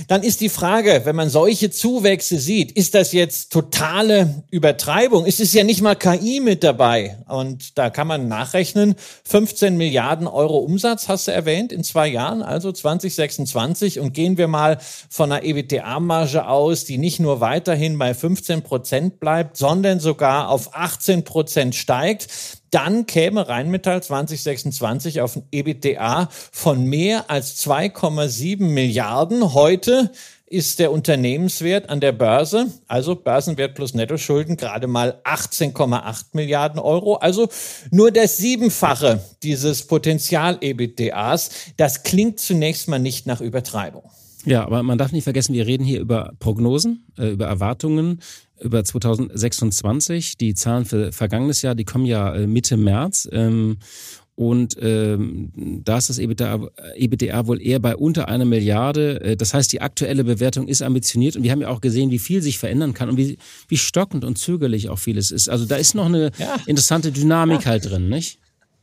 [0.08, 5.26] Dann ist die Frage, wenn man solche Zuwächse sieht, ist das jetzt totale Übertreibung?
[5.26, 7.18] Ist es ja nicht mal KI mit dabei?
[7.28, 12.40] Und da kann man nachrechnen, 15 Milliarden Euro Umsatz hast du erwähnt in zwei Jahren,
[12.40, 14.00] also 2026.
[14.00, 14.78] Und gehen wir mal
[15.10, 20.74] von einer EBITDA-Marge aus, die nicht nur weiterhin bei 15 Prozent bleibt, sondern sogar auf
[20.74, 22.28] 18 Prozent steigt,
[22.70, 29.54] dann käme Rheinmetall 2026 auf ein EBITDA von mehr als 2,7 Milliarden.
[29.54, 30.12] Heute
[30.46, 37.14] ist der Unternehmenswert an der Börse, also Börsenwert plus Nettoschulden, gerade mal 18,8 Milliarden Euro,
[37.14, 37.48] also
[37.92, 41.50] nur das Siebenfache dieses Potenzial-EBITDAs.
[41.76, 44.10] Das klingt zunächst mal nicht nach Übertreibung.
[44.44, 48.20] Ja, aber man darf nicht vergessen, wir reden hier über Prognosen, äh, über Erwartungen,
[48.60, 50.36] über 2026.
[50.36, 53.28] Die Zahlen für vergangenes Jahr, die kommen ja äh, Mitte März.
[53.32, 53.78] Ähm,
[54.40, 55.52] und ähm,
[55.84, 59.20] da ist das EBITDA, EBITDA wohl eher bei unter einer Milliarde.
[59.20, 62.18] Äh, das heißt, die aktuelle Bewertung ist ambitioniert und wir haben ja auch gesehen, wie
[62.18, 63.36] viel sich verändern kann und wie,
[63.68, 65.50] wie stockend und zögerlich auch vieles ist.
[65.50, 66.56] Also da ist noch eine ja.
[66.64, 67.72] interessante Dynamik ja.
[67.72, 68.39] halt drin, nicht?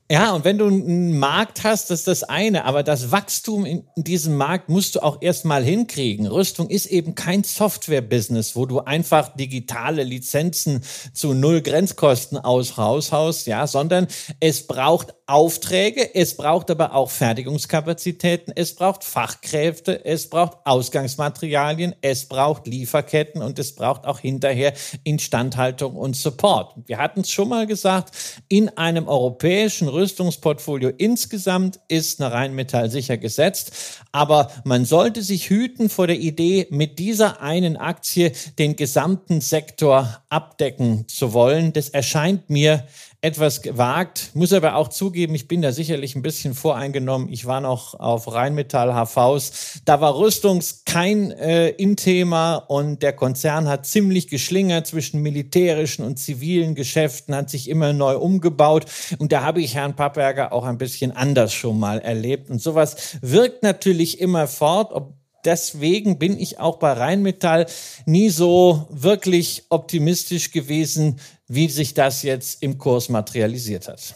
[0.10, 3.84] Ja, und wenn du einen Markt hast, das ist das eine, aber das Wachstum in
[3.98, 6.28] diesem Markt musst du auch erstmal hinkriegen.
[6.28, 10.82] Rüstung ist eben kein Software-Business, wo du einfach digitale Lizenzen
[11.14, 14.08] zu null Grenzkosten aus raushaust, ja, sondern
[14.40, 22.30] es braucht Aufträge, es braucht aber auch Fertigungskapazitäten, es braucht Fachkräfte, es braucht Ausgangsmaterialien, es
[22.30, 24.72] braucht Lieferketten und es braucht auch hinterher
[25.04, 26.76] Instandhaltung und Support.
[26.86, 28.16] Wir hatten es schon mal gesagt,
[28.48, 33.72] in einem europäischen Rüstungsportfolio insgesamt ist eine Rheinmetall sicher gesetzt,
[34.12, 40.22] aber man sollte sich hüten vor der Idee, mit dieser einen Aktie den gesamten Sektor
[40.30, 41.74] abdecken zu wollen.
[41.74, 42.88] Das erscheint mir
[43.28, 44.32] etwas gewagt.
[44.34, 47.28] Muss aber auch zugeben, ich bin da sicherlich ein bisschen voreingenommen.
[47.28, 49.82] Ich war noch auf Rheinmetall HVs.
[49.84, 56.18] Da war Rüstungs kein äh, In-Thema und der Konzern hat ziemlich geschlingert zwischen militärischen und
[56.18, 58.86] zivilen Geschäften, hat sich immer neu umgebaut.
[59.18, 62.50] Und da habe ich Herrn Pappberger auch ein bisschen anders schon mal erlebt.
[62.50, 67.66] Und sowas wirkt natürlich immer fort, ob deswegen bin ich auch bei Rheinmetall
[68.06, 74.16] nie so wirklich optimistisch gewesen, wie sich das jetzt im Kurs materialisiert hat.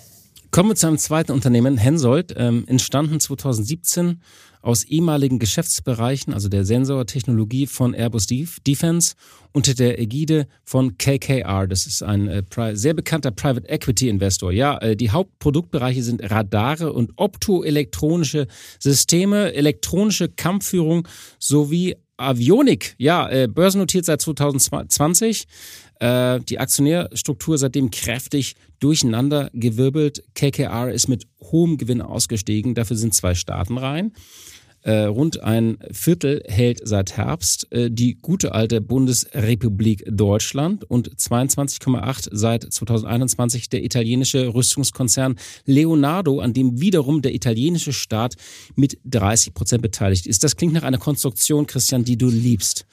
[0.51, 4.19] Kommen wir zu einem zweiten Unternehmen, Hensoldt, ähm, entstanden 2017
[4.61, 9.15] aus ehemaligen Geschäftsbereichen, also der Sensortechnologie von Airbus Defense
[9.53, 11.67] unter der Ägide von KKR.
[11.67, 14.51] Das ist ein äh, sehr bekannter Private Equity Investor.
[14.51, 21.07] Ja, äh, die Hauptproduktbereiche sind Radare und optoelektronische Systeme, elektronische Kampfführung
[21.39, 22.95] sowie Avionik.
[22.97, 25.47] Ja, äh, börsennotiert seit 2020.
[26.01, 30.23] Äh, die Aktionärstruktur seitdem kräftig durcheinander gewirbelt.
[30.33, 32.73] KKR ist mit hohem Gewinn ausgestiegen.
[32.73, 34.11] Dafür sind zwei Staaten rein.
[34.81, 42.29] Äh, rund ein Viertel hält seit Herbst äh, die gute alte Bundesrepublik Deutschland und 22,8
[42.31, 45.35] seit 2021 der italienische Rüstungskonzern
[45.67, 48.37] Leonardo, an dem wiederum der italienische Staat
[48.73, 50.43] mit 30 Prozent beteiligt ist.
[50.43, 52.87] Das klingt nach einer Konstruktion, Christian, die du liebst.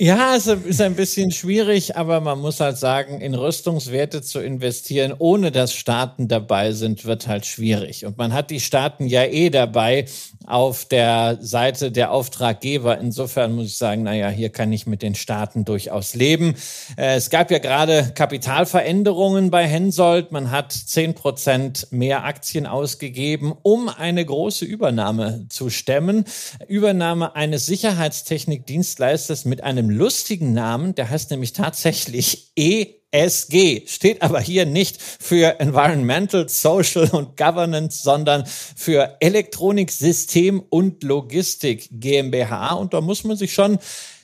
[0.00, 5.12] Ja, es ist ein bisschen schwierig, aber man muss halt sagen, in Rüstungswerte zu investieren,
[5.18, 8.06] ohne dass Staaten dabei sind, wird halt schwierig.
[8.06, 10.04] Und man hat die Staaten ja eh dabei
[10.46, 12.96] auf der Seite der Auftraggeber.
[12.98, 16.54] Insofern muss ich sagen, naja, hier kann ich mit den Staaten durchaus leben.
[16.96, 20.30] Äh, es gab ja gerade Kapitalveränderungen bei Hensoldt.
[20.30, 26.24] Man hat zehn Prozent mehr Aktien ausgegeben, um eine große Übernahme zu stemmen.
[26.68, 34.40] Übernahme eines Sicherheitstechnikdienstleisters mit einem einem lustigen Namen, der heißt nämlich tatsächlich ESG, steht aber
[34.40, 42.74] hier nicht für Environmental, Social und Governance, sondern für Elektronik, System und Logistik GmbH.
[42.74, 43.78] Und da muss man sich schon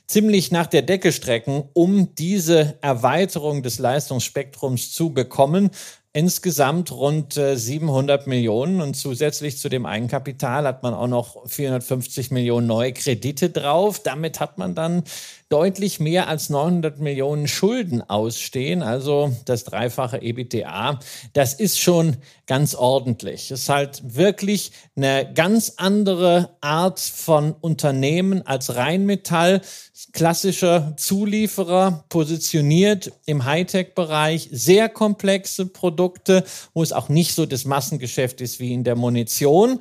[0.06, 5.70] ziemlich nach der Decke strecken, um diese Erweiterung des Leistungsspektrums zu bekommen.
[6.16, 12.30] Insgesamt rund 700 äh, Millionen und zusätzlich zu dem Eigenkapital hat man auch noch 450
[12.30, 14.00] Millionen neue Kredite drauf.
[14.00, 15.02] Damit hat man dann
[15.54, 20.98] deutlich mehr als 900 Millionen Schulden ausstehen, also das dreifache EBITDA.
[21.32, 22.16] Das ist schon
[22.48, 23.52] ganz ordentlich.
[23.52, 29.60] Es ist halt wirklich eine ganz andere Art von Unternehmen als Rheinmetall,
[30.10, 38.40] klassischer Zulieferer, positioniert im Hightech-Bereich, sehr komplexe Produkte, wo es auch nicht so das Massengeschäft
[38.40, 39.78] ist wie in der Munition.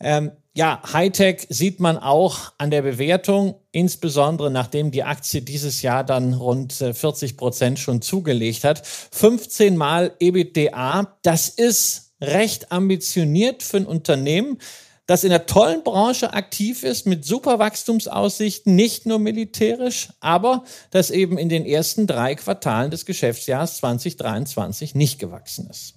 [0.00, 6.04] Ähm, ja, Hightech sieht man auch an der Bewertung, insbesondere nachdem die Aktie dieses Jahr
[6.04, 8.86] dann rund 40 äh, Prozent schon zugelegt hat.
[8.86, 14.58] 15 mal EBITDA, das ist recht ambitioniert für ein Unternehmen,
[15.06, 21.10] das in einer tollen Branche aktiv ist, mit super Wachstumsaussichten, nicht nur militärisch, aber das
[21.10, 25.94] eben in den ersten drei Quartalen des Geschäftsjahres 2023 nicht gewachsen ist.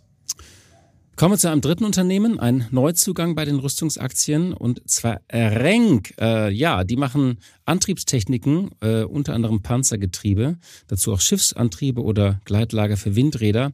[1.18, 6.14] Kommen wir zu einem dritten Unternehmen, ein Neuzugang bei den Rüstungsaktien und zwar Renk.
[6.22, 13.16] Äh, ja, die machen Antriebstechniken, äh, unter anderem Panzergetriebe, dazu auch Schiffsantriebe oder Gleitlager für
[13.16, 13.72] Windräder.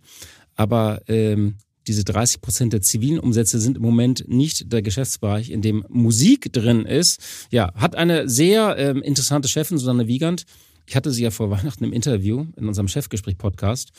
[0.56, 5.62] Aber ähm, diese 30 Prozent der zivilen Umsätze sind im Moment nicht der Geschäftsbereich, in
[5.62, 7.22] dem Musik drin ist.
[7.52, 10.46] Ja, hat eine sehr ähm, interessante Chefin, Susanne Wiegand.
[10.86, 13.92] Ich hatte sie ja vor Weihnachten im Interview in unserem Chefgespräch-Podcast.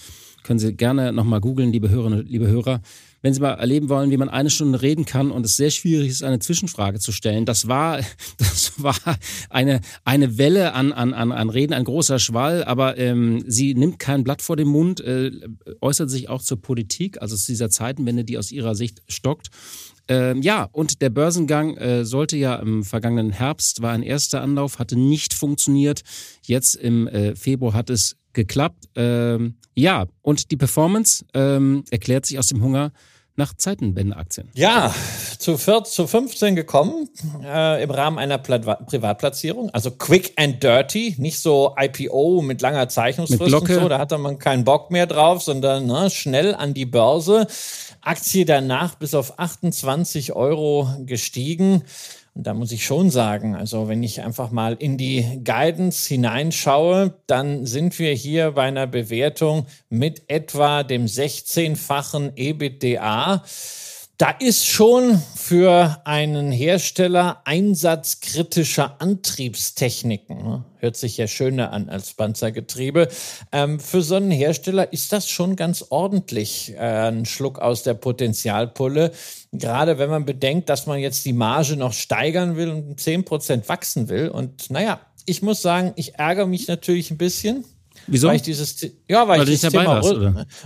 [0.45, 2.81] Können Sie gerne nochmal googeln, liebe Hörerinnen, liebe Hörer
[3.25, 6.11] wenn Sie mal erleben wollen, wie man eine Stunde reden kann und es sehr schwierig
[6.11, 7.47] ist, eine Zwischenfrage zu stellen.
[7.47, 8.01] Das war,
[8.37, 8.95] das war
[9.49, 13.99] eine, eine Welle an, an, an, an Reden, ein großer Schwall, aber ähm, sie nimmt
[13.99, 15.31] kein Blatt vor den Mund, äh,
[15.81, 19.49] äußert sich auch zur Politik, also zu dieser Zeitenwende, die aus ihrer Sicht stockt.
[20.07, 24.79] Ähm, ja, und der Börsengang äh, sollte ja im vergangenen Herbst, war ein erster Anlauf,
[24.79, 26.03] hatte nicht funktioniert.
[26.43, 28.85] Jetzt im äh, Februar hat es geklappt.
[28.97, 32.93] Ähm, ja, und die Performance ähm, erklärt sich aus dem Hunger
[33.37, 34.49] nach Zeitenwende-Aktien.
[34.55, 34.95] Ja,
[35.39, 37.09] zu, 14, zu 15 gekommen
[37.43, 39.71] äh, im Rahmen einer Pla Privatplatzierung.
[39.71, 43.89] Also quick and dirty, nicht so IPO mit langer Zeichnungsfrist mit und so.
[43.89, 47.47] Da hatte man keinen Bock mehr drauf, sondern ne, schnell an die Börse.
[48.01, 51.83] Aktie danach bis auf 28 Euro gestiegen.
[52.35, 57.15] Und da muss ich schon sagen, also wenn ich einfach mal in die Guidance hineinschaue,
[57.29, 63.45] dann sind wir hier bei einer Bewertung mit etwa dem 16-fachen EBITDA.
[64.17, 70.65] Da ist schon für einen Hersteller einsatzkritischer Antriebstechniken, ne?
[70.79, 73.09] hört sich ja schöner an als Panzergetriebe,
[73.51, 77.95] ähm, für so einen Hersteller ist das schon ganz ordentlich äh, ein Schluck aus der
[77.95, 79.11] Potenzialpulle.
[79.51, 84.09] Gerade wenn man bedenkt, dass man jetzt die Marge noch steigern will und 10% wachsen
[84.09, 84.29] will.
[84.29, 87.65] Und naja, ich muss sagen, ich ärgere mich natürlich ein bisschen,
[88.07, 88.29] Wieso?
[88.29, 90.15] Weil ich dieses, ja, weil, weil ich das Thema, warst,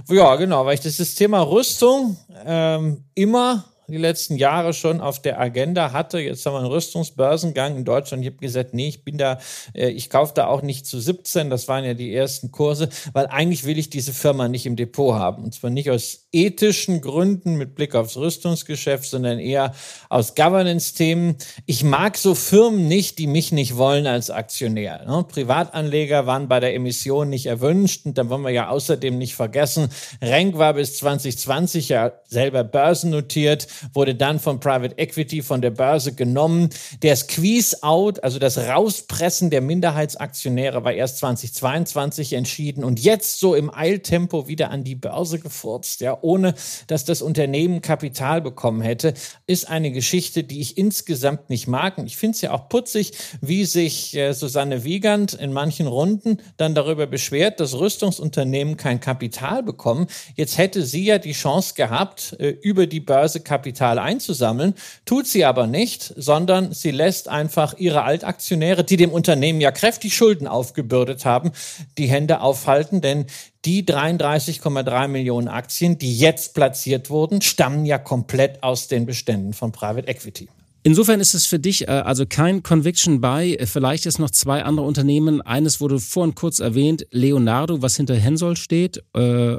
[0.09, 5.41] ja, genau, weil ich dieses Thema Rüstung ähm, immer die letzten Jahre schon auf der
[5.41, 6.19] Agenda hatte.
[6.19, 8.23] Jetzt haben wir einen Rüstungsbörsengang in Deutschland.
[8.23, 9.39] Ich habe gesagt, nee, ich bin da,
[9.75, 11.49] äh, ich kaufe da auch nicht zu 17.
[11.49, 15.15] Das waren ja die ersten Kurse, weil eigentlich will ich diese Firma nicht im Depot
[15.15, 15.45] haben.
[15.45, 19.75] Und zwar nicht aus ethischen Gründen mit Blick aufs Rüstungsgeschäft, sondern eher
[20.11, 21.37] aus Governance-Themen.
[21.65, 25.07] Ich mag so Firmen nicht, die mich nicht wollen als Aktionär.
[25.07, 25.25] Ne?
[25.27, 28.05] Privatanleger waren bei der Emission nicht erwünscht.
[28.05, 29.89] Und dann wollen wir ja außerdem nicht vergessen,
[30.21, 36.15] Renk war bis 2020 ja selber börsennotiert wurde dann von Private Equity von der Börse
[36.15, 36.71] genommen.
[37.03, 43.73] Der Squeeze-out, also das Rauspressen der Minderheitsaktionäre, war erst 2022 entschieden und jetzt so im
[43.73, 46.55] Eiltempo wieder an die Börse gefurzt, ja, ohne
[46.87, 49.15] dass das Unternehmen Kapital bekommen hätte,
[49.47, 51.99] ist eine Geschichte, die ich insgesamt nicht mag.
[51.99, 56.39] Und ich finde es ja auch putzig, wie sich äh, Susanne Wiegand in manchen Runden
[56.57, 60.07] dann darüber beschwert, dass Rüstungsunternehmen kein Kapital bekommen.
[60.35, 64.73] Jetzt hätte sie ja die Chance gehabt, äh, über die Börse Kapital Kapital einzusammeln,
[65.05, 70.17] tut sie aber nicht, sondern sie lässt einfach ihre Altaktionäre, die dem Unternehmen ja kräftig
[70.17, 71.53] Schulden aufgebürdet haben,
[71.99, 73.27] die Hände aufhalten, denn
[73.67, 79.71] die 33,3 Millionen Aktien, die jetzt platziert wurden, stammen ja komplett aus den Beständen von
[79.71, 80.49] Private Equity.
[80.83, 83.59] Insofern ist es für dich äh, also kein Conviction Buy.
[83.67, 85.43] Vielleicht ist noch zwei andere Unternehmen.
[85.43, 89.03] Eines wurde vorhin kurz erwähnt, Leonardo, was hinter Hensoldt steht.
[89.15, 89.57] Äh,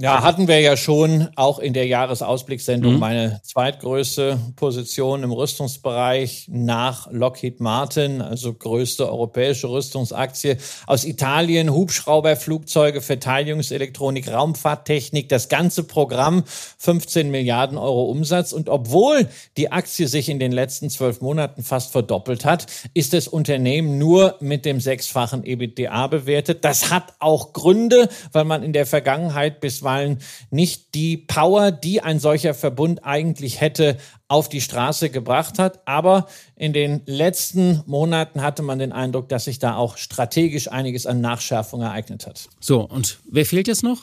[0.00, 2.98] ja, hatten wir ja schon auch in der Jahresausblickssendung mhm.
[3.00, 10.56] meine zweitgrößte Position im Rüstungsbereich nach Lockheed Martin, also größte europäische Rüstungsaktie
[10.86, 16.44] aus Italien, Hubschrauber, Flugzeuge, Verteidigungselektronik, Raumfahrttechnik, das ganze Programm
[16.78, 18.52] 15 Milliarden Euro Umsatz.
[18.52, 23.26] Und obwohl die Aktie sich in den letzten zwölf Monaten fast verdoppelt hat, ist das
[23.26, 26.64] Unternehmen nur mit dem sechsfachen EBITDA bewertet.
[26.64, 30.18] Das hat auch Gründe, weil man in der Vergangenheit bis bisweilen
[30.50, 33.96] nicht die Power, die ein solcher Verbund eigentlich hätte,
[34.28, 35.80] auf die Straße gebracht hat.
[35.86, 41.06] Aber in den letzten Monaten hatte man den Eindruck, dass sich da auch strategisch einiges
[41.06, 42.48] an Nachschärfung ereignet hat.
[42.60, 44.02] So, und wer fehlt jetzt noch?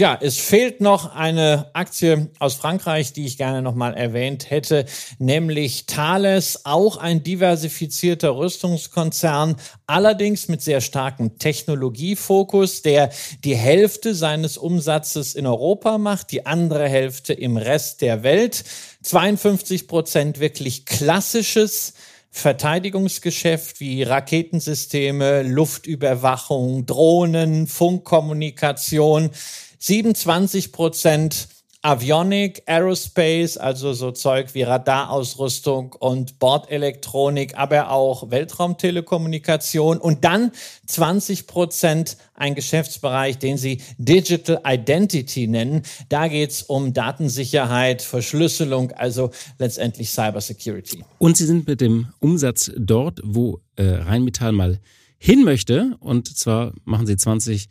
[0.00, 4.84] Ja, es fehlt noch eine Aktie aus Frankreich, die ich gerne nochmal erwähnt hätte,
[5.18, 9.56] nämlich Thales, auch ein diversifizierter Rüstungskonzern,
[9.88, 13.10] allerdings mit sehr starkem Technologiefokus, der
[13.42, 18.64] die Hälfte seines Umsatzes in Europa macht, die andere Hälfte im Rest der Welt.
[19.02, 21.94] 52 Prozent wirklich klassisches
[22.30, 29.30] Verteidigungsgeschäft wie Raketensysteme, Luftüberwachung, Drohnen, Funkkommunikation.
[29.78, 31.48] 27 Prozent
[31.80, 40.50] Avionic, Aerospace, also so Zeug wie Radarausrüstung und Bordelektronik, aber auch Weltraumtelekommunikation und dann
[40.86, 45.82] 20 Prozent ein Geschäftsbereich, den sie Digital Identity nennen.
[46.08, 51.04] Da geht's um Datensicherheit, Verschlüsselung, also letztendlich Cybersecurity.
[51.18, 54.80] Und sie sind mit dem Umsatz dort, wo äh, Rheinmetall mal
[55.16, 57.68] hin möchte, und zwar machen sie 20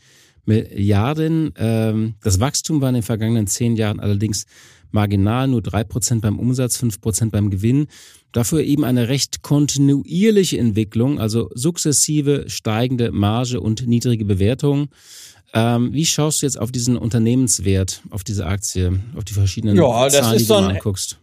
[0.48, 1.54] Milliarden.
[1.58, 4.46] Ähm, das Wachstum war in den vergangenen zehn Jahren allerdings
[4.92, 7.88] marginal, nur drei Prozent beim Umsatz, fünf Prozent beim Gewinn.
[8.32, 14.90] Dafür eben eine recht kontinuierliche Entwicklung, also sukzessive steigende Marge und niedrige Bewertung.
[15.54, 20.10] Ähm, wie schaust du jetzt auf diesen Unternehmenswert, auf diese Aktie, auf die verschiedenen ja,
[20.10, 21.20] Zahlen, die du mal anguckst?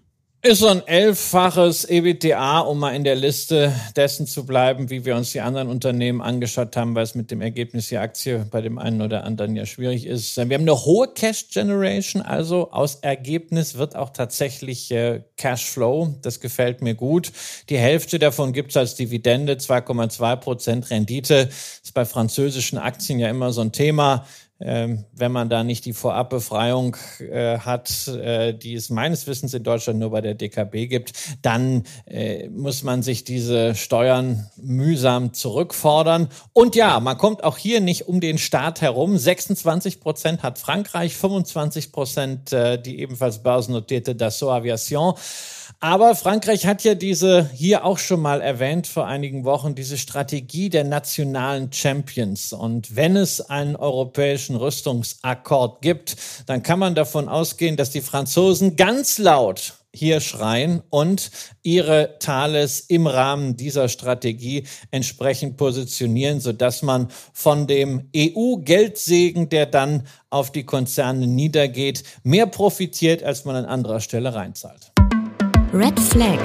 [0.47, 5.17] Ist so ein elffaches EBTA, um mal in der Liste dessen zu bleiben, wie wir
[5.17, 8.77] uns die anderen Unternehmen angeschaut haben, weil es mit dem Ergebnis der Aktie bei dem
[8.77, 10.37] einen oder anderen ja schwierig ist.
[10.37, 16.15] Wir haben eine hohe Cash Generation, also aus Ergebnis wird auch tatsächlich äh, Cashflow.
[16.21, 17.33] Das gefällt mir gut.
[17.71, 21.49] Die Hälfte davon gibt es als Dividende, 2,2 Prozent Rendite.
[21.83, 24.27] Ist bei französischen Aktien ja immer so ein Thema
[24.65, 29.63] ähm, wenn man da nicht die Vorabbefreiung äh, hat, äh, die es meines Wissens in
[29.63, 31.13] Deutschland nur bei der DKB gibt,
[31.43, 36.29] dann äh, muss man sich diese Steuern mühsam zurückfordern.
[36.55, 39.19] Und ja, man kommt auch hier nicht um den Staat herum.
[39.19, 45.15] 26 Prozent hat Frankreich, 25 Prozent äh, die ebenfalls börsennotierte Dassault Aviation.
[45.85, 50.71] Aber Frankreich hat ja diese hier auch schon mal erwähnt vor einigen Wochen, diese Strategie
[50.71, 52.55] der nationalen Champions.
[52.55, 56.17] Und wenn es einen europäischen Rüstungsakkord gibt,
[56.47, 61.31] dann kann man davon ausgehen, dass die Franzosen ganz laut hier schreien und
[61.63, 70.07] ihre Thales im Rahmen dieser Strategie entsprechend positionieren, sodass man von dem EU-Geldsegen, der dann
[70.31, 74.94] auf die Konzerne niedergeht, mehr profitiert, als man an anderer Stelle reinzahlt.
[75.75, 76.39] Red Flag.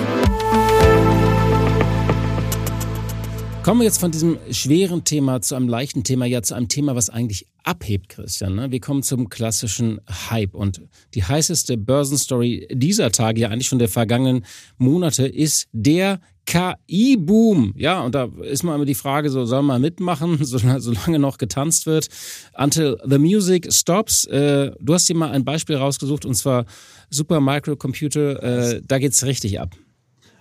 [3.62, 6.96] Kommen wir jetzt von diesem schweren Thema zu einem leichten Thema, ja zu einem Thema,
[6.96, 8.56] was eigentlich abhebt, Christian.
[8.56, 8.72] Ne?
[8.72, 10.02] Wir kommen zum klassischen
[10.32, 10.56] Hype.
[10.56, 10.82] Und
[11.14, 14.46] die heißeste Börsenstory dieser Tage, ja eigentlich schon der vergangenen
[14.80, 17.76] Monate, ist der KI-Boom.
[17.78, 21.86] Ja, und da ist mal immer die Frage, so soll man mitmachen, solange noch getanzt
[21.86, 22.08] wird.
[22.58, 24.26] Until the music stops.
[24.26, 26.66] Äh, du hast dir mal ein Beispiel rausgesucht, und zwar
[27.12, 28.42] Super Microcomputer.
[28.74, 29.76] Äh, da geht's richtig ab.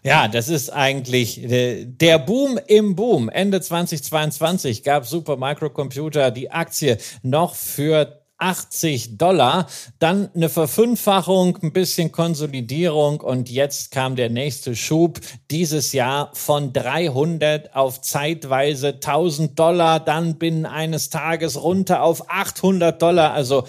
[0.03, 3.29] Ja, das ist eigentlich äh, der Boom im Boom.
[3.29, 9.67] Ende 2022 gab Super Microcomputer die Aktie noch für 80 Dollar,
[9.99, 15.21] dann eine Verfünffachung, ein bisschen Konsolidierung und jetzt kam der nächste Schub
[15.51, 23.01] dieses Jahr von 300 auf zeitweise 1000 Dollar, dann binnen eines Tages runter auf 800
[23.03, 23.65] Dollar, also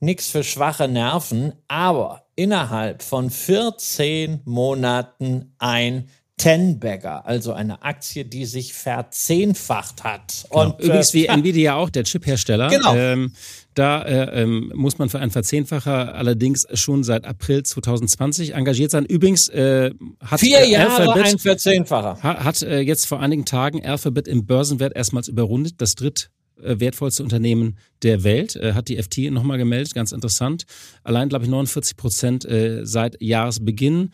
[0.00, 8.44] nichts für schwache Nerven, aber innerhalb von 14 Monaten ein Ten-Bagger, also eine Aktie, die
[8.44, 10.46] sich verzehnfacht hat.
[10.50, 10.64] Genau.
[10.64, 12.68] Und, Übrigens wie äh, Nvidia auch, der Chiphersteller.
[12.68, 12.94] Genau.
[12.94, 13.32] Ähm,
[13.74, 19.04] da äh, ähm, muss man für einen Verzehnfacher allerdings schon seit April 2020 engagiert sein.
[19.04, 22.22] Übrigens äh, hat vier äh, Jahre Alphabet, ein Verzehnfacher.
[22.22, 27.76] Hat, äh, jetzt vor einigen Tagen Alphabet im Börsenwert erstmals überrundet, das dritt wertvollste Unternehmen
[28.02, 30.64] der Welt, äh, hat die FT nochmal gemeldet, ganz interessant.
[31.02, 34.10] Allein, glaube ich, 49 Prozent äh, seit Jahresbeginn.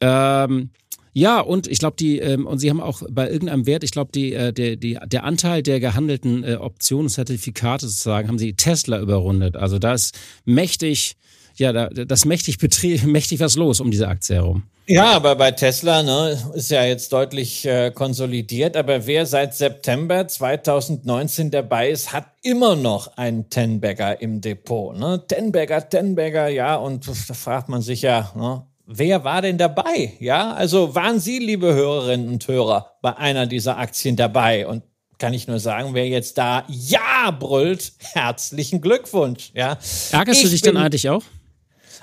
[0.00, 0.70] Ähm,
[1.14, 4.12] ja, und ich glaube, die, ähm, und sie haben auch bei irgendeinem Wert, ich glaube,
[4.14, 8.98] die, äh, der, die, der Anteil der gehandelten äh, Optionen, Zertifikate sozusagen, haben sie Tesla
[8.98, 9.56] überrundet.
[9.56, 11.16] Also da ist mächtig,
[11.56, 12.56] ja, da, das mächtig
[13.04, 14.62] mächtig was los um diese Aktie herum.
[14.86, 18.76] Ja, aber bei Tesla ne, ist ja jetzt deutlich äh, konsolidiert.
[18.76, 24.96] Aber wer seit September 2019 dabei ist, hat immer noch einen Tenbagger im Depot.
[24.96, 25.24] Ne?
[25.28, 26.74] Tenbagger, Tenbagger, ja.
[26.76, 30.14] Und da fragt man sich ja, ne, wer war denn dabei?
[30.20, 34.66] Ja, also waren Sie, liebe Hörerinnen und Hörer, bei einer dieser Aktien dabei?
[34.66, 34.82] Und
[35.18, 39.52] kann ich nur sagen, wer jetzt da Ja brüllt, herzlichen Glückwunsch.
[39.54, 39.78] Ja.
[40.10, 41.22] Ärgerst ich du dich bin, dann eigentlich auch?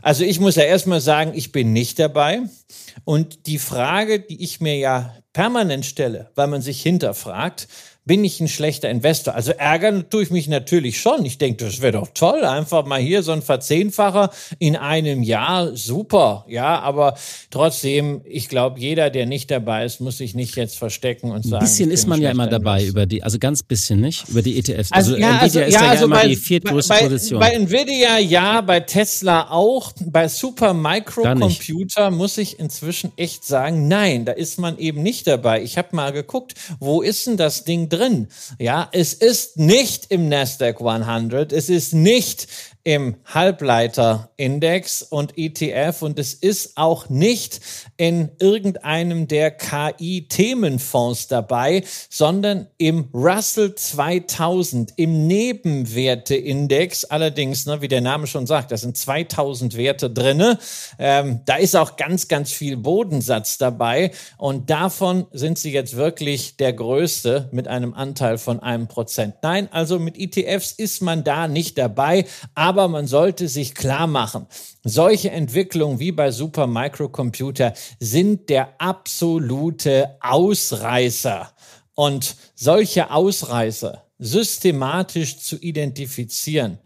[0.02, 2.42] Also ich muss ja erstmal sagen, ich bin nicht dabei.
[3.04, 7.68] Und die Frage, die ich mir ja permanent stelle, weil man sich hinterfragt,
[8.10, 9.36] bin ich ein schlechter Investor.
[9.36, 11.24] Also ärgern tue ich mich natürlich schon.
[11.26, 15.76] Ich denke, das wäre doch toll, einfach mal hier so ein Verzehnfacher in einem Jahr,
[15.76, 16.44] super.
[16.48, 17.16] Ja, aber
[17.52, 21.58] trotzdem, ich glaube, jeder, der nicht dabei ist, muss sich nicht jetzt verstecken und sagen.
[21.58, 24.58] Ein bisschen ist man ja immer dabei über die, also ganz bisschen nicht, über die
[24.58, 24.92] ETFs.
[24.92, 27.40] Also, also ja, Nvidia also, ist ja, ja also immer bei, die viertgrößte bei, Position.
[27.40, 34.26] Bei Nvidia ja, bei Tesla auch, bei Super Microcomputer muss ich inzwischen echt sagen, nein,
[34.26, 35.62] da ist man eben nicht dabei.
[35.62, 37.99] Ich habe mal geguckt, wo ist denn das Ding drin?
[38.00, 38.28] Drin.
[38.58, 42.48] Ja, es ist nicht im Nasdaq 100, es ist nicht
[42.86, 47.60] im Halbleiterindex und ETF und es ist auch nicht
[47.98, 57.04] in irgendeinem der KI-Themenfonds dabei, sondern im Russell 2000, im Nebenwerteindex.
[57.04, 60.58] Allerdings, ne, wie der Name schon sagt, da sind 2000 Werte drinne.
[60.98, 66.56] Ähm, da ist auch ganz, ganz viel Bodensatz dabei und davon sind sie jetzt wirklich
[66.56, 69.36] der größte mit einem Anteil von einem Prozent.
[69.42, 72.26] Nein, also mit ETFs ist man da nicht dabei,
[72.56, 74.48] aber man sollte sich klar machen,
[74.84, 81.52] solche Entwicklungen wie bei Super Microcomputer sind der absolute Ausreißer.
[81.96, 86.80] Und solche Ausreißer systematisch zu identifizieren,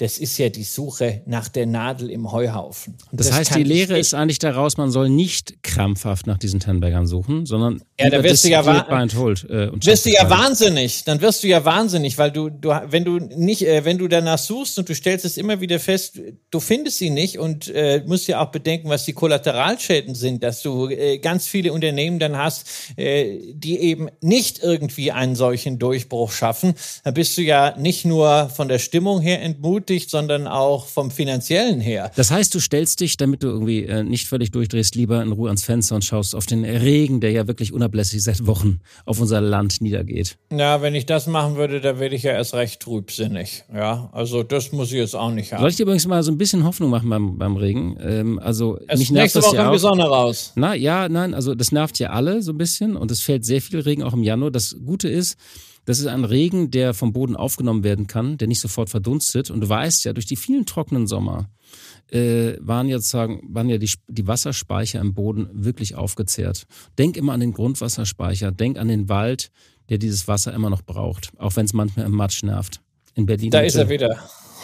[0.00, 2.96] das ist ja die Suche nach der Nadel im Heuhaufen.
[3.12, 7.06] Das, das, heißt, die Lehre ist eigentlich daraus, man soll nicht krampfhaft nach diesen Tenbergern
[7.06, 11.04] suchen, sondern ja, da wirst du ja, hold, äh, wirst du ja wahnsinnig.
[11.04, 14.38] Dann wirst du ja wahnsinnig, weil du, du wenn du nicht, äh, wenn du danach
[14.38, 16.18] suchst und du stellst es immer wieder fest,
[16.50, 20.62] du findest sie nicht und äh, musst ja auch bedenken, was die Kollateralschäden sind, dass
[20.62, 26.32] du äh, ganz viele Unternehmen dann hast, äh, die eben nicht irgendwie einen solchen Durchbruch
[26.32, 26.72] schaffen.
[27.04, 31.10] Da bist du ja nicht nur von der Stimmung her entmutigt, beschäftigt, sondern auch vom
[31.10, 32.10] finanziellen her.
[32.16, 35.48] Das heißt, du stellst dich, damit du irgendwie äh, nicht völlig durchdrehst, lieber in Ruhe
[35.48, 39.40] ans Fenster und schaust auf den Regen, der ja wirklich unablässig seit Wochen auf unser
[39.40, 40.36] Land niedergeht.
[40.52, 43.64] Ja, wenn ich das machen würde, dann wäre ich ja erst recht trübsinnig.
[43.74, 45.60] Ja, also das muss ich jetzt auch nicht haben.
[45.60, 47.96] Soll ich dir übrigens mal so ein bisschen Hoffnung machen beim, beim Regen?
[48.00, 49.72] Ähm, also es mich nervt nächste das Woche ja auch.
[49.72, 50.52] die Sonne raus.
[50.54, 53.60] Na ja, nein, also das nervt ja alle so ein bisschen und es fällt sehr
[53.60, 54.50] viel Regen auch im Januar.
[54.50, 55.36] Das Gute ist,
[55.90, 59.50] das ist ein Regen, der vom Boden aufgenommen werden kann, der nicht sofort verdunstet.
[59.50, 61.50] Und du weißt ja, durch die vielen trockenen Sommer
[62.12, 66.68] äh, waren jetzt sagen, waren ja die, die Wasserspeicher im Boden wirklich aufgezehrt.
[66.96, 69.50] Denk immer an den Grundwasserspeicher, denk an den Wald,
[69.88, 72.80] der dieses Wasser immer noch braucht, auch wenn es manchmal im Matsch nervt.
[73.14, 73.50] In Berlin.
[73.50, 74.16] Da ist er wieder.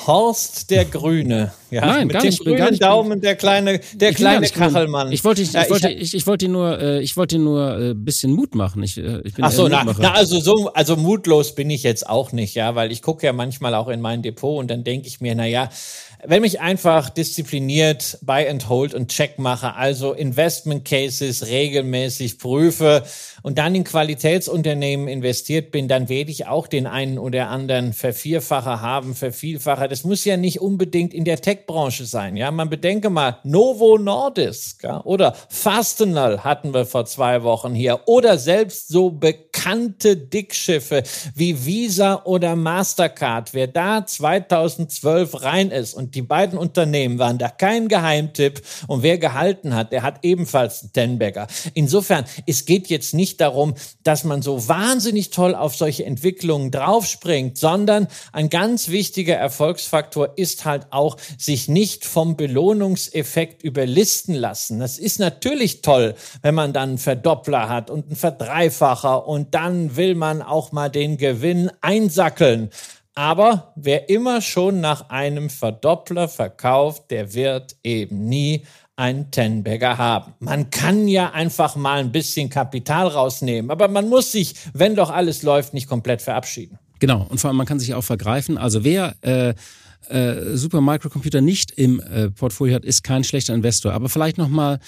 [0.05, 1.53] Horst der Grüne.
[1.71, 5.11] Ja, Nein, mit gar dem nicht, grünen gar nicht, Daumen, der kleine, der kleine Kachelmann.
[5.11, 7.95] Ich wollte, ich, ich, wollte, ich, ich wollte nur, äh, ich wollte nur ein äh,
[7.95, 8.83] bisschen Mut machen.
[8.83, 12.09] Ich, äh, ich bin Ach so, na, na, also so, also mutlos bin ich jetzt
[12.09, 15.09] auch nicht, ja, weil ich gucke ja manchmal auch in mein Depot und dann denke
[15.09, 15.71] ich mir, na ja,
[16.29, 23.05] wenn mich einfach diszipliniert Buy and Hold und Check mache, also Investment Cases regelmäßig prüfe
[23.43, 28.81] und dann in Qualitätsunternehmen investiert bin, dann werde ich auch den einen oder anderen Vervierfacher
[28.81, 29.89] haben, Vervielfacher.
[29.89, 32.37] Das muss ja nicht unbedingt in der Tech-Branche sein.
[32.37, 38.01] Ja, man bedenke mal Novo Nordisk ja, oder Fastenal hatten wir vor zwei Wochen hier
[38.07, 39.11] oder selbst so
[39.67, 41.03] bekannte Dickschiffe
[41.35, 43.53] wie Visa oder Mastercard.
[43.53, 49.19] Wer da 2012 rein ist und die beiden Unternehmen waren da kein Geheimtipp und wer
[49.19, 51.49] gehalten hat, der hat ebenfalls einen Tenbagger.
[51.75, 57.59] Insofern, es geht jetzt nicht darum, dass man so wahnsinnig toll auf solche Entwicklungen draufspringt,
[57.59, 64.79] sondern ein ganz wichtiger Erfolgsfaktor ist halt auch, sich nicht vom Belohnungseffekt überlisten lassen.
[64.79, 69.97] Das ist natürlich toll, wenn man dann einen Verdoppler hat und einen Verdreifacher und dann
[69.97, 72.69] will man auch mal den Gewinn einsackeln.
[73.15, 80.35] Aber wer immer schon nach einem Verdoppler verkauft, der wird eben nie einen Tenbagger haben.
[80.41, 85.09] Man kann ja einfach mal ein bisschen Kapital rausnehmen, aber man muss sich, wenn doch
[85.09, 86.79] alles läuft, nicht komplett verabschieden.
[86.99, 88.59] Genau, und vor allem man kann sich auch vergreifen.
[88.59, 89.55] Also wer äh,
[90.11, 93.95] äh, Super Microcomputer nicht im äh, Portfolio hat, ist kein schlechter Investor.
[93.95, 94.81] Aber vielleicht nochmal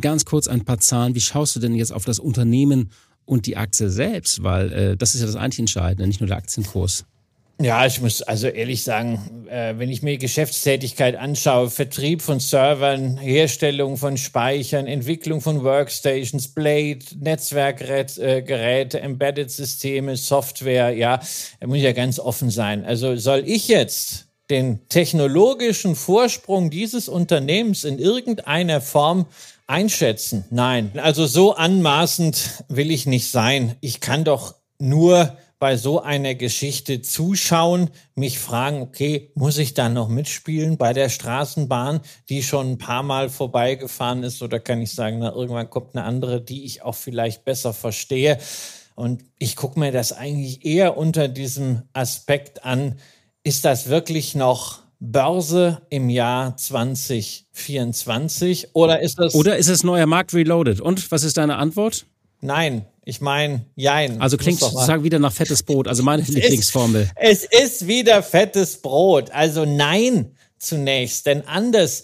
[0.00, 1.14] ganz kurz ein paar Zahlen.
[1.14, 2.90] Wie schaust du denn jetzt auf das Unternehmen
[3.26, 4.42] und die Aktie selbst?
[4.42, 7.04] Weil äh, das ist ja das eigentlich Entscheidende, nicht nur der Aktienkurs.
[7.60, 13.16] Ja, ich muss also ehrlich sagen, äh, wenn ich mir Geschäftstätigkeit anschaue, Vertrieb von Servern,
[13.16, 21.20] Herstellung von Speichern, Entwicklung von Workstations, Blade, Netzwerkgeräte, Embedded-Systeme, Software, ja,
[21.60, 22.84] da muss ich ja ganz offen sein.
[22.84, 29.26] Also soll ich jetzt den technologischen Vorsprung dieses Unternehmens in irgendeiner Form
[29.66, 30.44] einschätzen?
[30.50, 30.92] Nein.
[30.96, 33.76] Also so anmaßend will ich nicht sein.
[33.80, 39.88] Ich kann doch nur bei so einer Geschichte zuschauen, mich fragen, okay, muss ich da
[39.88, 44.92] noch mitspielen bei der Straßenbahn, die schon ein paar Mal vorbeigefahren ist, oder kann ich
[44.92, 48.36] sagen, na, irgendwann kommt eine andere, die ich auch vielleicht besser verstehe.
[48.94, 52.98] Und ich gucke mir das eigentlich eher unter diesem Aspekt an,
[53.44, 60.06] ist das wirklich noch Börse im Jahr 2024 oder ist das Oder ist es neuer
[60.06, 60.80] Markt reloaded?
[60.80, 62.06] Und was ist deine Antwort?
[62.40, 64.20] Nein, ich meine, jein.
[64.20, 67.10] Also klingt sozusagen wieder nach fettes Brot, also meine Lieblingsformel.
[67.16, 69.30] Es ist wieder fettes Brot.
[69.30, 72.02] Also nein zunächst, denn anders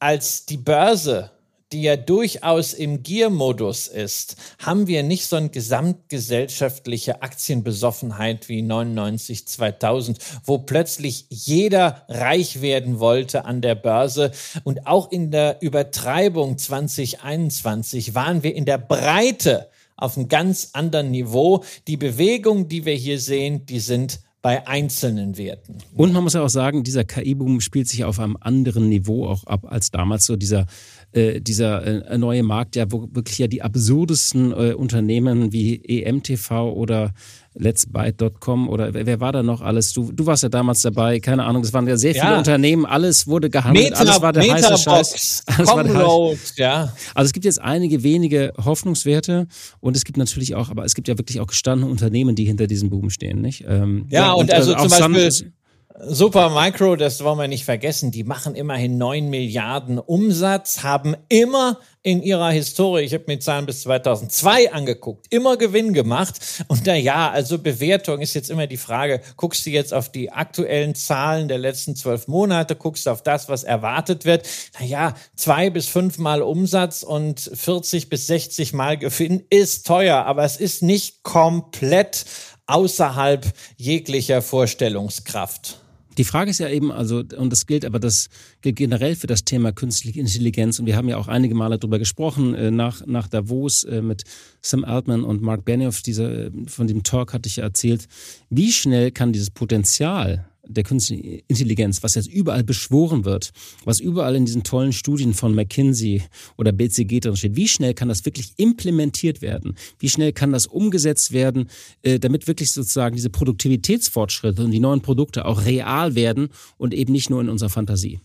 [0.00, 1.30] als die Börse
[1.72, 9.48] die ja durchaus im Gier-Modus ist, haben wir nicht so eine gesamtgesellschaftliche Aktienbesoffenheit wie 99,
[9.48, 14.30] 2000, wo plötzlich jeder reich werden wollte an der Börse.
[14.62, 21.10] Und auch in der Übertreibung 2021 waren wir in der Breite auf einem ganz anderen
[21.10, 21.64] Niveau.
[21.88, 25.78] Die Bewegungen, die wir hier sehen, die sind bei einzelnen Werten.
[25.96, 29.42] Und man muss ja auch sagen, dieser KI-Boom spielt sich auf einem anderen Niveau auch
[29.42, 30.66] ab als damals so dieser
[31.12, 36.72] äh, dieser äh, neue Markt, ja, wo wirklich ja die absurdesten äh, Unternehmen wie EMTV
[36.72, 37.12] oder
[37.54, 39.92] letsbyte.com oder wer, wer, war da noch alles?
[39.92, 42.38] Du, du warst ja damals dabei, keine Ahnung, es waren ja sehr viele ja.
[42.38, 45.42] Unternehmen, alles wurde gehandelt, Meta, alles war der Meta heiße Scheiß.
[45.46, 46.52] Alles war der heiße.
[46.56, 46.92] ja.
[47.14, 49.46] Also es gibt jetzt einige wenige Hoffnungswerte
[49.80, 52.66] und es gibt natürlich auch, aber es gibt ja wirklich auch gestandene Unternehmen, die hinter
[52.66, 53.64] diesem Boom stehen, nicht?
[53.66, 55.52] Ähm, ja, ja, und, und also, also zum Beispiel
[55.98, 61.78] Super Micro, das wollen wir nicht vergessen, die machen immerhin 9 Milliarden Umsatz, haben immer
[62.02, 66.34] in ihrer Historie, ich habe mir Zahlen bis 2002 angeguckt, immer Gewinn gemacht.
[66.68, 70.30] Und na ja, also Bewertung ist jetzt immer die Frage, guckst du jetzt auf die
[70.30, 74.46] aktuellen Zahlen der letzten zwölf Monate, guckst du auf das, was erwartet wird.
[74.78, 80.26] Na ja, zwei bis fünf Mal Umsatz und 40 bis 60 Mal Gewinn ist teuer,
[80.26, 82.26] aber es ist nicht komplett
[82.66, 83.46] außerhalb
[83.78, 85.85] jeglicher Vorstellungskraft.
[86.18, 88.28] Die Frage ist ja eben, also, und das gilt aber das
[88.62, 90.78] gilt generell für das Thema künstliche Intelligenz.
[90.78, 94.24] Und wir haben ja auch einige Male darüber gesprochen, äh, nach, nach Davos äh, mit
[94.62, 98.06] Sam Altman und Mark Benioff, dieser, von dem Talk hatte ich ja erzählt.
[98.50, 103.52] Wie schnell kann dieses Potenzial der künstlichen Intelligenz, was jetzt überall beschworen wird,
[103.84, 106.22] was überall in diesen tollen Studien von McKinsey
[106.56, 109.76] oder BCG drin steht, wie schnell kann das wirklich implementiert werden?
[109.98, 111.68] Wie schnell kann das umgesetzt werden,
[112.02, 117.12] äh, damit wirklich sozusagen diese Produktivitätsfortschritte und die neuen Produkte auch real werden und eben
[117.12, 118.20] nicht nur in unserer Fantasie?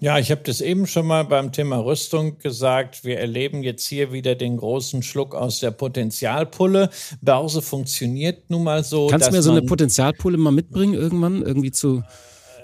[0.00, 3.04] Ja, ich habe das eben schon mal beim Thema Rüstung gesagt.
[3.04, 6.90] Wir erleben jetzt hier wieder den großen Schluck aus der Potenzialpulle.
[7.20, 9.08] Börse funktioniert nun mal so.
[9.08, 12.04] Kannst du mir so eine Potenzialpulle mal mitbringen irgendwann irgendwie zu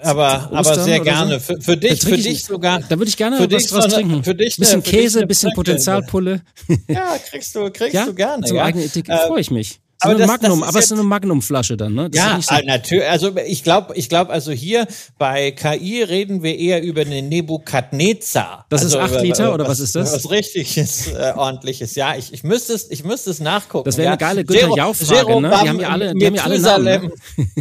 [0.01, 1.39] aber, aber sehr gerne.
[1.39, 1.55] So?
[1.55, 2.79] Für, für, dich, für dich sogar.
[2.81, 4.23] Da würde ich gerne für was, was trinken.
[4.23, 6.41] Für dich, bisschen für Käse, bisschen Potenzialpulle.
[6.87, 8.05] Ja, kriegst du, kriegst ja?
[8.05, 8.45] du gerne.
[8.47, 8.63] So ja?
[8.63, 9.79] eigene Etikett äh, freue ich mich.
[10.03, 12.09] So aber das, Magnum, das aber es ist eine Magnum-Flasche dann, ne?
[12.09, 13.07] Das ja, so natürlich.
[13.07, 14.87] Also ich glaube, ich glaube, also hier
[15.17, 18.65] bei KI reden wir eher über eine Nebukadnezar.
[18.67, 20.11] Das also ist acht Liter oder was ist das?
[20.13, 21.95] Was richtiges, äh, ordentliches.
[21.95, 23.85] Ja, ich, ich müsste es, ich müsste es nachgucken.
[23.85, 25.49] Das wäre eine geile Günther Jau-Frage, ne?
[25.49, 26.83] Die haben ja alle, die haben ja alle Namen.
[26.83, 27.11] Ne?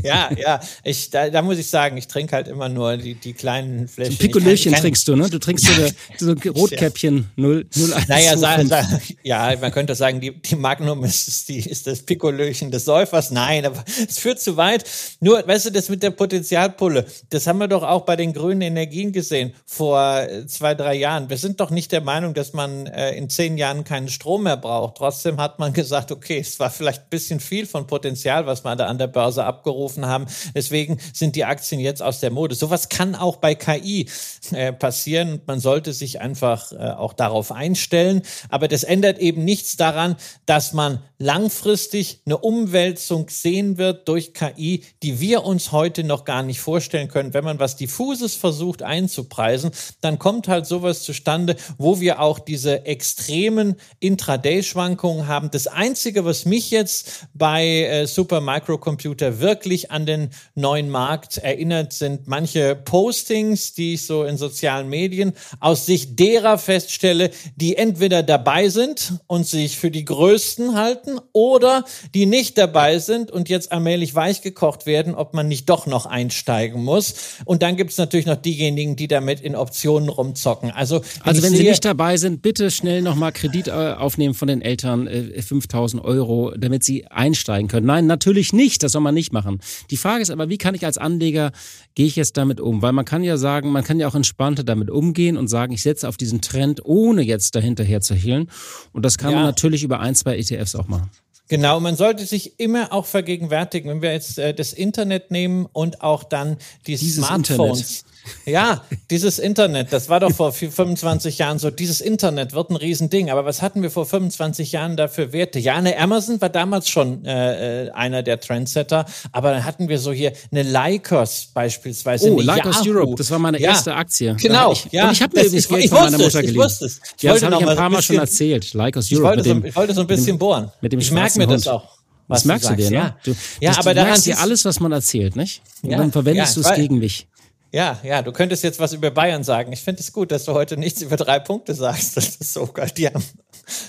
[0.02, 0.60] Ja, ja.
[0.82, 4.18] Ich, da, da muss ich sagen, ich trinke halt immer nur die, die kleinen Fläschchen.
[4.18, 5.30] Pikolöchen trinkst du, ne?
[5.30, 8.08] Du trinkst so, eine, so Rotkäppchen 0, 01.
[8.08, 12.23] Naja, sa, sa, ja, man könnte sagen, die, die Magnum ist, die, ist das Pikolöchen
[12.24, 13.30] des Säufers.
[13.30, 14.84] Nein, aber es führt zu weit.
[15.20, 18.62] Nur, weißt du, das mit der Potenzialpulle, das haben wir doch auch bei den grünen
[18.62, 21.28] Energien gesehen vor äh, zwei, drei Jahren.
[21.30, 24.56] Wir sind doch nicht der Meinung, dass man äh, in zehn Jahren keinen Strom mehr
[24.56, 24.96] braucht.
[24.96, 28.74] Trotzdem hat man gesagt, okay, es war vielleicht ein bisschen viel von Potenzial, was wir
[28.76, 30.26] da an der Börse abgerufen haben.
[30.54, 32.54] Deswegen sind die Aktien jetzt aus der Mode.
[32.54, 34.08] Sowas kann auch bei KI
[34.52, 35.40] äh, passieren.
[35.46, 38.22] Man sollte sich einfach äh, auch darauf einstellen.
[38.48, 40.16] Aber das ändert eben nichts daran,
[40.46, 46.42] dass man langfristig eine Umwälzung sehen wird durch KI, die wir uns heute noch gar
[46.42, 47.34] nicht vorstellen können.
[47.34, 52.86] Wenn man was Diffuses versucht einzupreisen, dann kommt halt sowas zustande, wo wir auch diese
[52.86, 55.50] extremen Intraday-Schwankungen haben.
[55.50, 61.92] Das Einzige, was mich jetzt bei äh, Super Microcomputer wirklich an den neuen Markt erinnert,
[61.92, 68.22] sind manche Postings, die ich so in sozialen Medien aus Sicht derer feststelle, die entweder
[68.22, 73.72] dabei sind und sich für die Größten halten oder die nicht dabei sind und jetzt
[73.72, 77.14] allmählich weich gekocht werden, ob man nicht doch noch einsteigen muss.
[77.44, 80.70] Und dann gibt es natürlich noch diejenigen, die damit in Optionen rumzocken.
[80.70, 84.62] Also, also wenn Sie nicht dabei sind, bitte schnell nochmal Kredit äh, aufnehmen von den
[84.62, 87.86] Eltern, 5000 äh, Euro, damit Sie einsteigen können.
[87.86, 88.82] Nein, natürlich nicht.
[88.82, 89.60] Das soll man nicht machen.
[89.90, 91.52] Die Frage ist aber, wie kann ich als Anleger,
[91.94, 92.82] gehe ich jetzt damit um?
[92.82, 95.82] Weil man kann ja sagen, man kann ja auch entspannter damit umgehen und sagen, ich
[95.82, 98.50] setze auf diesen Trend, ohne jetzt dahinterher zu hehlen.
[98.92, 99.36] Und das kann ja.
[99.36, 101.10] man natürlich über ein, zwei ETFs auch machen.
[101.48, 106.00] Genau, man sollte sich immer auch vergegenwärtigen, wenn wir jetzt äh, das Internet nehmen und
[106.00, 107.80] auch dann die Dieses Smartphones.
[107.80, 108.13] Internet.
[108.46, 113.30] Ja, dieses Internet, das war doch vor 25 Jahren so, dieses Internet wird ein Riesending.
[113.30, 115.58] Aber was hatten wir vor 25 Jahren dafür Werte?
[115.58, 119.98] Ja, eine Amazon war damals schon äh, äh, einer der Trendsetter, aber dann hatten wir
[119.98, 122.32] so hier eine Lycos beispielsweise.
[122.32, 124.36] Oh, Lycos Europe, das war meine ja, erste Aktie.
[124.40, 125.06] Genau, ich, ja.
[125.06, 126.56] Und ich habe mir übrigens Geld von meiner Mutter geliehen.
[126.56, 127.00] Ich wusste es.
[127.16, 128.72] Ich ja, das habe ich ein paar Mal schon erzählt.
[128.74, 129.40] Lycos Europe.
[129.40, 130.70] Ich wollte, so, ich wollte so ein bisschen bohren.
[130.80, 131.94] Mit dem ich merke mir das auch.
[132.26, 132.96] Was das merkst du, dir, ne?
[132.96, 135.60] Ja, du, ja das, aber du merkst dir alles, was man erzählt, nicht?
[135.82, 137.26] Und ja, dann verwendest ja, du es gegen mich.
[137.74, 139.72] Ja, ja, du könntest jetzt was über Bayern sagen.
[139.72, 142.16] Ich finde es gut, dass du heute nichts über drei Punkte sagst.
[142.16, 142.92] Das ist so geil.
[142.96, 143.24] Die haben,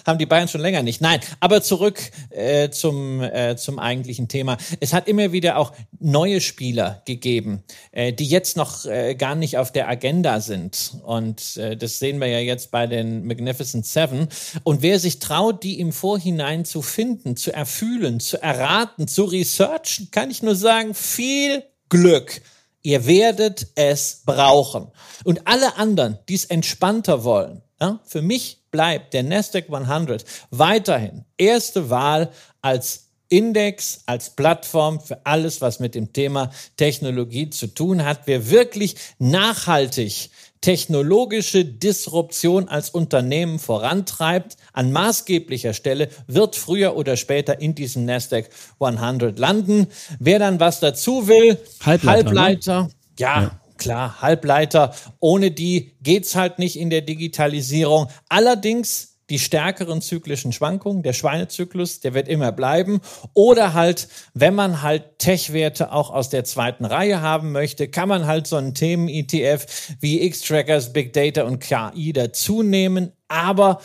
[0.08, 1.02] haben die Bayern schon länger nicht.
[1.02, 2.00] Nein, aber zurück
[2.32, 4.58] äh, zum, äh, zum eigentlichen Thema.
[4.80, 9.60] Es hat immer wieder auch neue Spieler gegeben, äh, die jetzt noch äh, gar nicht
[9.60, 10.94] auf der Agenda sind.
[11.04, 14.30] Und äh, das sehen wir ja jetzt bei den Magnificent Seven.
[14.64, 20.10] Und wer sich traut, die im Vorhinein zu finden, zu erfühlen, zu erraten, zu researchen,
[20.10, 22.42] kann ich nur sagen, viel Glück.
[22.86, 24.92] Ihr werdet es brauchen.
[25.24, 31.26] Und alle anderen, die es entspannter wollen, ja, für mich bleibt der Nasdaq 100 weiterhin
[31.36, 32.30] erste Wahl
[32.62, 38.22] als Index, als Plattform für alles, was mit dem Thema Technologie zu tun hat.
[38.26, 40.30] Wer wirklich nachhaltig
[40.62, 48.50] technologische Disruption als Unternehmen vorantreibt, an maßgeblicher Stelle, wird früher oder später in diesem Nasdaq
[48.80, 49.88] 100 landen.
[50.20, 52.90] Wer dann was dazu will, Halbleiter, Halbleiter ne?
[53.20, 53.62] ja, ja.
[53.78, 58.08] Klar, Halbleiter, ohne die geht's halt nicht in der Digitalisierung.
[58.30, 63.02] Allerdings die stärkeren zyklischen Schwankungen, der Schweinezyklus, der wird immer bleiben.
[63.34, 68.28] Oder halt, wenn man halt Tech-Werte auch aus der zweiten Reihe haben möchte, kann man
[68.28, 69.66] halt so einen Themen-ETF
[70.00, 73.12] wie X-Trackers, Big Data und KI dazu nehmen.
[73.28, 73.80] Aber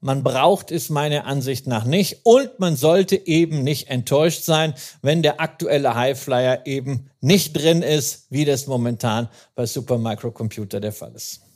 [0.00, 5.22] man braucht es meiner Ansicht nach nicht und man sollte eben nicht enttäuscht sein, wenn
[5.22, 11.47] der aktuelle Highflyer eben nicht drin ist, wie das momentan bei Supermicrocomputer der Fall ist.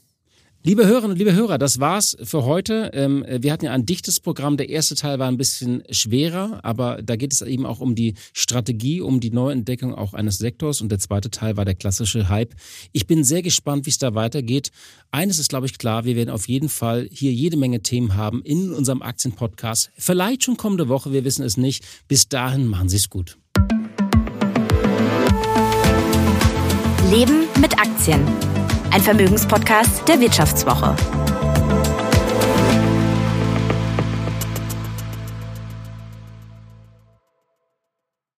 [0.64, 2.92] Liebe Hörerinnen und liebe Hörer, das war's für heute.
[2.94, 4.56] Ähm, wir hatten ja ein dichtes Programm.
[4.56, 8.14] Der erste Teil war ein bisschen schwerer, aber da geht es eben auch um die
[8.32, 10.80] Strategie, um die Neuentdeckung auch eines Sektors.
[10.80, 12.54] Und der zweite Teil war der klassische Hype.
[12.92, 14.70] Ich bin sehr gespannt, wie es da weitergeht.
[15.10, 16.04] Eines ist, glaube ich, klar.
[16.04, 19.90] Wir werden auf jeden Fall hier jede Menge Themen haben in unserem Aktienpodcast.
[19.96, 21.12] Vielleicht schon kommende Woche.
[21.12, 21.84] Wir wissen es nicht.
[22.06, 23.36] Bis dahin machen Sie es gut.
[27.10, 28.20] Leben mit Aktien
[28.92, 30.94] ein Vermögenspodcast der Wirtschaftswoche.